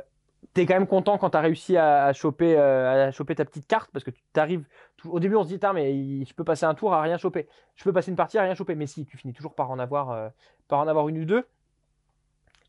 T'es 0.53 0.65
quand 0.65 0.73
même 0.73 0.87
content 0.87 1.17
quand 1.19 1.29
t'as 1.29 1.39
réussi 1.39 1.77
à, 1.77 2.05
à 2.05 2.13
choper, 2.13 2.57
euh, 2.57 3.07
à 3.07 3.11
choper 3.11 3.35
ta 3.35 3.45
petite 3.45 3.67
carte 3.67 3.89
parce 3.93 4.03
que 4.03 4.09
tu 4.09 4.21
t'arrives. 4.33 4.65
Au 5.05 5.19
début, 5.19 5.35
on 5.35 5.43
se 5.43 5.47
dit, 5.49 5.59
mais 5.73 5.95
il- 5.95 6.25
je 6.27 6.33
peux 6.33 6.43
passer 6.43 6.65
un 6.65 6.73
tour 6.73 6.93
à 6.93 7.01
rien 7.01 7.17
choper. 7.17 7.47
Je 7.75 7.83
peux 7.83 7.93
passer 7.93 8.09
une 8.09 8.17
partie 8.17 8.37
à 8.37 8.41
rien 8.41 8.55
choper. 8.55 8.75
Mais 8.75 8.87
si, 8.87 9.05
tu 9.05 9.15
finis 9.17 9.33
toujours 9.33 9.53
par 9.55 9.69
en 9.71 9.77
avoir, 9.79 10.09
euh, 10.11 10.29
par 10.67 10.79
en 10.79 10.87
avoir 10.87 11.07
une 11.09 11.19
ou 11.19 11.25
deux. 11.25 11.45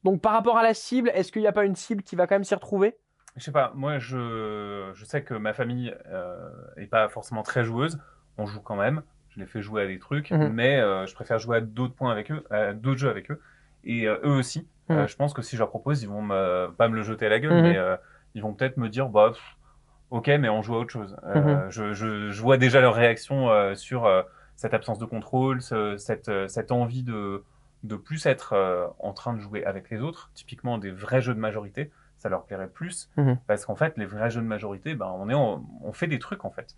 Donc, 0.04 0.20
par 0.20 0.32
rapport 0.32 0.58
à 0.58 0.62
la 0.62 0.74
cible, 0.74 1.10
est-ce 1.14 1.32
qu'il 1.32 1.42
n'y 1.42 1.48
a 1.48 1.52
pas 1.52 1.64
une 1.64 1.74
cible 1.74 2.02
qui 2.02 2.14
va 2.14 2.26
quand 2.26 2.34
même 2.34 2.44
s'y 2.44 2.54
retrouver? 2.54 2.96
Je 3.36 3.42
sais 3.42 3.52
pas, 3.52 3.72
moi 3.74 3.98
je, 3.98 4.90
je 4.94 5.04
sais 5.06 5.22
que 5.24 5.32
ma 5.34 5.54
famille 5.54 5.94
euh, 6.08 6.50
est 6.76 6.86
pas 6.86 7.08
forcément 7.08 7.42
très 7.42 7.64
joueuse. 7.64 7.98
On 8.36 8.44
joue 8.46 8.60
quand 8.60 8.76
même. 8.76 9.02
Je 9.30 9.40
les 9.40 9.46
fais 9.46 9.62
jouer 9.62 9.82
à 9.82 9.86
des 9.86 9.98
trucs, 9.98 10.30
Mhm. 10.30 10.50
mais 10.52 10.78
euh, 10.78 11.06
je 11.06 11.14
préfère 11.14 11.38
jouer 11.38 11.56
à 11.56 11.60
d'autres 11.62 11.94
points 11.94 12.12
avec 12.12 12.30
eux, 12.30 12.44
à 12.50 12.74
d'autres 12.74 12.98
jeux 13.00 13.08
avec 13.10 13.30
eux. 13.30 13.40
Et 13.84 14.06
euh, 14.08 14.18
eux 14.24 14.32
aussi. 14.36 14.66
Euh, 14.90 15.06
je 15.06 15.16
pense 15.16 15.32
que 15.32 15.42
si 15.42 15.56
je 15.56 15.60
leur 15.60 15.70
propose, 15.70 16.02
ils 16.02 16.08
vont 16.08 16.22
me, 16.22 16.68
pas 16.76 16.88
me 16.88 16.94
le 16.96 17.02
jeter 17.02 17.26
à 17.26 17.28
la 17.30 17.40
gueule, 17.40 17.54
Mhm. 17.54 17.62
mais 17.62 17.76
euh, 17.78 17.96
ils 18.34 18.42
vont 18.42 18.52
peut-être 18.52 18.76
me 18.76 18.88
dire, 18.88 19.08
bah, 19.08 19.30
pff, 19.32 19.56
ok, 20.10 20.28
mais 20.38 20.48
on 20.48 20.60
joue 20.62 20.74
à 20.74 20.78
autre 20.80 20.90
chose. 20.90 21.16
Euh, 21.24 21.70
je, 21.70 21.92
je, 21.94 22.30
je 22.30 22.42
vois 22.42 22.58
déjà 22.58 22.80
leur 22.80 22.94
réaction 22.94 23.48
sur 23.74 24.06
cette 24.56 24.74
absence 24.74 24.98
de 24.98 25.06
contrôle, 25.06 25.62
ce- 25.62 25.96
cette, 25.96 26.30
cette 26.48 26.72
envie 26.72 27.02
de, 27.04 27.42
de 27.84 27.96
plus 27.96 28.26
être 28.26 28.52
euh, 28.52 28.86
en 28.98 29.12
train 29.12 29.32
de 29.32 29.40
jouer 29.40 29.64
avec 29.64 29.88
les 29.90 30.00
autres. 30.00 30.30
Typiquement, 30.34 30.76
des 30.78 30.90
vrais 30.90 31.22
jeux 31.22 31.34
de 31.34 31.40
majorité, 31.40 31.90
ça 32.18 32.28
leur 32.28 32.44
plairait 32.44 32.68
plus. 32.68 33.08
Mhm. 33.16 33.38
Parce 33.46 33.64
qu'en 33.64 33.74
fait, 33.76 33.96
les 33.96 34.04
vrais 34.06 34.30
jeux 34.30 34.42
de 34.42 34.46
majorité, 34.46 34.94
ben, 34.94 35.10
on, 35.16 35.30
est 35.30 35.34
en- 35.34 35.64
on 35.82 35.92
fait 35.92 36.06
des 36.06 36.18
trucs 36.18 36.44
en 36.44 36.50
fait. 36.50 36.76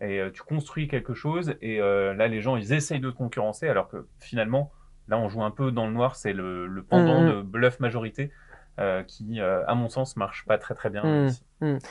Et 0.00 0.18
euh, 0.18 0.30
tu 0.32 0.42
construis 0.42 0.88
quelque 0.88 1.12
chose, 1.12 1.54
et 1.60 1.80
euh, 1.82 2.14
là, 2.14 2.26
les 2.26 2.40
gens, 2.40 2.56
ils 2.56 2.72
essayent 2.72 3.00
de 3.00 3.10
te 3.10 3.16
concurrencer, 3.16 3.68
alors 3.68 3.88
que 3.88 4.06
finalement, 4.18 4.72
là, 5.10 5.18
on 5.18 5.28
joue 5.28 5.42
un 5.42 5.50
peu 5.50 5.70
dans 5.72 5.86
le 5.86 5.92
noir, 5.92 6.16
c'est 6.16 6.32
le, 6.32 6.66
le 6.66 6.82
pendant 6.82 7.20
Mhm. 7.20 7.28
de 7.28 7.42
bluff 7.42 7.80
majorité 7.80 8.30
euh, 8.78 9.02
qui, 9.02 9.40
euh, 9.40 9.66
à 9.66 9.74
mon 9.74 9.88
sens, 9.88 10.16
marche 10.16 10.44
pas 10.46 10.56
très 10.58 10.74
très 10.74 10.88
bien. 10.90 11.26
Ici. 11.26 11.42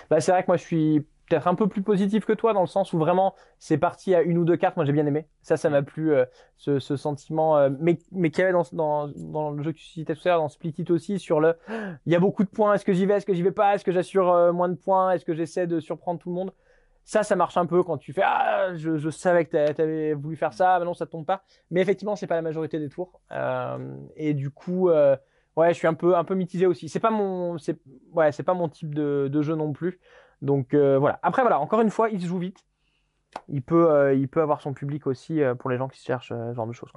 Bah, 0.10 0.19
c'est 0.19 0.32
vrai 0.32 0.41
que 0.41 0.47
moi, 0.47 0.58
je 0.58 0.63
suis 0.63 1.05
peut-être 1.29 1.47
un 1.47 1.53
peu 1.53 1.67
plus 1.67 1.84
positif 1.84 2.25
que 2.25 2.34
toi 2.34 2.53
dans 2.53 2.62
le 2.62 2.67
sens 2.67 2.91
où 2.91 2.97
vraiment 2.97 3.36
c'est 3.60 3.77
parti 3.77 4.15
à 4.15 4.23
une 4.23 4.39
ou 4.39 4.45
deux 4.45 4.58
cartes. 4.58 4.75
Moi, 4.77 4.86
j'ai 4.86 4.93
bien 4.93 5.05
aimé. 5.05 5.27
Ça, 5.43 5.58
ça 5.58 5.69
m'a 5.69 5.84
plu, 5.84 6.12
euh, 6.12 6.25
ce, 6.58 6.79
ce 6.79 6.95
sentiment, 6.95 7.55
euh, 7.58 7.69
mais, 7.79 7.99
mais 8.12 8.32
qu'il 8.32 8.39
y 8.39 8.43
avait 8.45 8.53
dans, 8.53 8.63
dans, 8.71 9.08
dans 9.10 9.51
le 9.51 9.62
jeu 9.62 9.71
que 9.71 9.77
tu 9.77 9.86
citais 9.86 10.15
tout 10.15 10.21
à 10.25 10.29
l'heure, 10.29 10.39
dans 10.39 10.49
Split 10.49 10.73
It 10.79 10.89
aussi, 10.89 11.19
sur 11.19 11.39
le 11.39 11.55
il 12.08 12.12
y 12.12 12.15
a 12.15 12.19
beaucoup 12.19 12.43
de 12.43 12.49
points. 12.49 12.73
Est-ce 12.73 12.86
que 12.86 12.93
j'y 12.93 13.05
vais? 13.05 13.15
Est-ce 13.15 13.27
que 13.27 13.34
j'y 13.36 13.43
vais 13.43 13.51
pas? 13.51 13.75
Est-ce 13.75 13.84
que 13.86 13.91
j'assure 13.91 14.32
euh, 14.34 14.51
moins 14.51 14.69
de 14.69 14.73
points? 14.75 15.12
Est-ce 15.12 15.25
que 15.25 15.36
j'essaie 15.36 15.67
de 15.67 15.79
surprendre 15.79 16.19
tout 16.19 16.29
le 16.29 16.36
monde? 16.36 16.51
Ça, 17.10 17.24
ça 17.24 17.36
marche 17.36 17.58
un 17.58 17.65
peu 17.65 17.82
quand 17.82 17.98
tu 17.98 18.13
fais 18.13 18.22
Ah, 18.24 18.76
je, 18.76 19.10
savais 19.10 19.43
que 19.45 19.50
t'a- 19.50 19.74
t'avais 19.74 20.13
voulu 20.13 20.36
faire 20.36 20.54
ça, 20.54 20.78
mais 20.78 20.86
non, 20.86 20.93
ça 20.93 21.08
tombe 21.08 21.26
pas. 21.26 21.43
Mais 21.72 21.82
effectivement, 21.82 22.15
c'est 22.15 22.28
pas 22.28 22.36
la 22.36 22.43
majorité 22.43 22.78
des 22.78 22.88
tours. 22.88 23.19
Euh, 23.32 23.98
et 24.15 24.36
du 24.36 24.52
coup, 24.52 24.89
euh, 24.89 25.17
ouais, 25.56 25.69
je 25.69 25.80
suis 25.80 25.88
un 25.88 25.95
peu, 25.95 26.15
un 26.15 26.24
peu 26.24 26.36
aussi. 26.67 26.88
C'est 26.88 27.00
pas 27.00 27.10
mon, 27.10 27.58
ouais, 28.12 28.32
pas 28.45 28.54
mon 28.54 28.69
type 28.69 28.93
de, 28.93 29.41
jeu 29.41 29.56
non 29.56 29.74
plus. 29.74 30.00
Donc 30.43 30.76
euh, 30.76 31.00
voilà. 31.00 31.17
Après 31.24 31.41
voilà, 31.41 31.60
encore 31.60 31.82
une 31.82 31.89
fois, 31.89 32.12
il 32.12 32.22
se 32.22 32.28
joue 32.28 32.38
vite. 32.38 32.60
Il 33.48 33.63
peut, 33.63 34.15
il 34.15 34.28
peut 34.28 34.41
avoir 34.43 34.62
son 34.62 34.74
public 34.74 35.08
aussi 35.08 35.41
pour 35.58 35.72
les 35.72 35.78
gens 35.78 35.88
qui 35.88 36.00
cherchent 36.00 36.30
ce 36.30 36.54
genre 36.54 36.67
de 36.67 36.74
choses. 36.74 36.91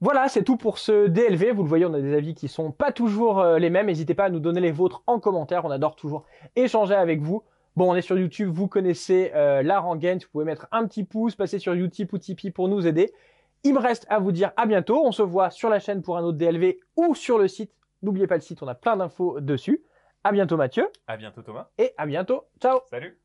Voilà, 0.00 0.28
c'est 0.28 0.44
tout 0.44 0.56
pour 0.56 0.78
ce 0.78 1.08
DLV. 1.08 1.52
Vous 1.52 1.62
le 1.64 1.68
voyez, 1.68 1.84
on 1.84 1.94
a 1.94 2.00
des 2.00 2.14
avis 2.14 2.34
qui 2.34 2.46
sont 2.48 2.70
pas 2.70 2.92
toujours 2.92 3.40
euh, 3.40 3.58
les 3.58 3.68
mêmes. 3.70 3.86
N'hésitez 3.86 4.14
pas 4.14 4.24
à 4.24 4.30
nous 4.30 4.38
donner 4.40 4.60
les 4.60 4.70
vôtres 4.70 5.02
en 5.06 5.18
commentaire. 5.18 5.64
On 5.64 5.70
adore 5.70 5.96
toujours 5.96 6.24
échanger 6.54 6.94
avec 6.94 7.20
vous. 7.20 7.42
Bon, 7.76 7.90
on 7.92 7.94
est 7.94 8.02
sur 8.02 8.18
YouTube, 8.18 8.50
vous 8.50 8.66
connaissez 8.68 9.30
euh, 9.34 9.62
la 9.62 9.78
rengaine. 9.80 10.18
Vous 10.18 10.28
pouvez 10.32 10.44
mettre 10.44 10.66
un 10.72 10.86
petit 10.86 11.04
pouce, 11.04 11.34
passer 11.36 11.58
sur 11.58 11.72
Utip 11.74 12.12
ou 12.12 12.18
Tipeee 12.18 12.50
pour 12.50 12.68
nous 12.68 12.86
aider. 12.86 13.12
Il 13.64 13.74
me 13.74 13.80
reste 13.80 14.06
à 14.08 14.18
vous 14.20 14.32
dire 14.32 14.52
à 14.56 14.66
bientôt. 14.66 15.00
On 15.04 15.12
se 15.12 15.22
voit 15.22 15.50
sur 15.50 15.68
la 15.68 15.80
chaîne 15.80 16.02
pour 16.02 16.16
un 16.16 16.22
autre 16.22 16.38
DLV 16.38 16.76
ou 16.96 17.14
sur 17.14 17.38
le 17.38 17.48
site. 17.48 17.72
N'oubliez 18.02 18.28
pas 18.28 18.36
le 18.36 18.40
site, 18.40 18.62
on 18.62 18.68
a 18.68 18.74
plein 18.76 18.96
d'infos 18.96 19.40
dessus. 19.40 19.82
À 20.24 20.30
bientôt 20.32 20.56
Mathieu 20.56 20.88
À 21.08 21.16
bientôt, 21.16 21.42
Thomas. 21.42 21.68
et 21.78 21.92
à 21.96 22.06
bientôt. 22.06 22.44
Ciao 22.60 22.80
Salut. 22.90 23.18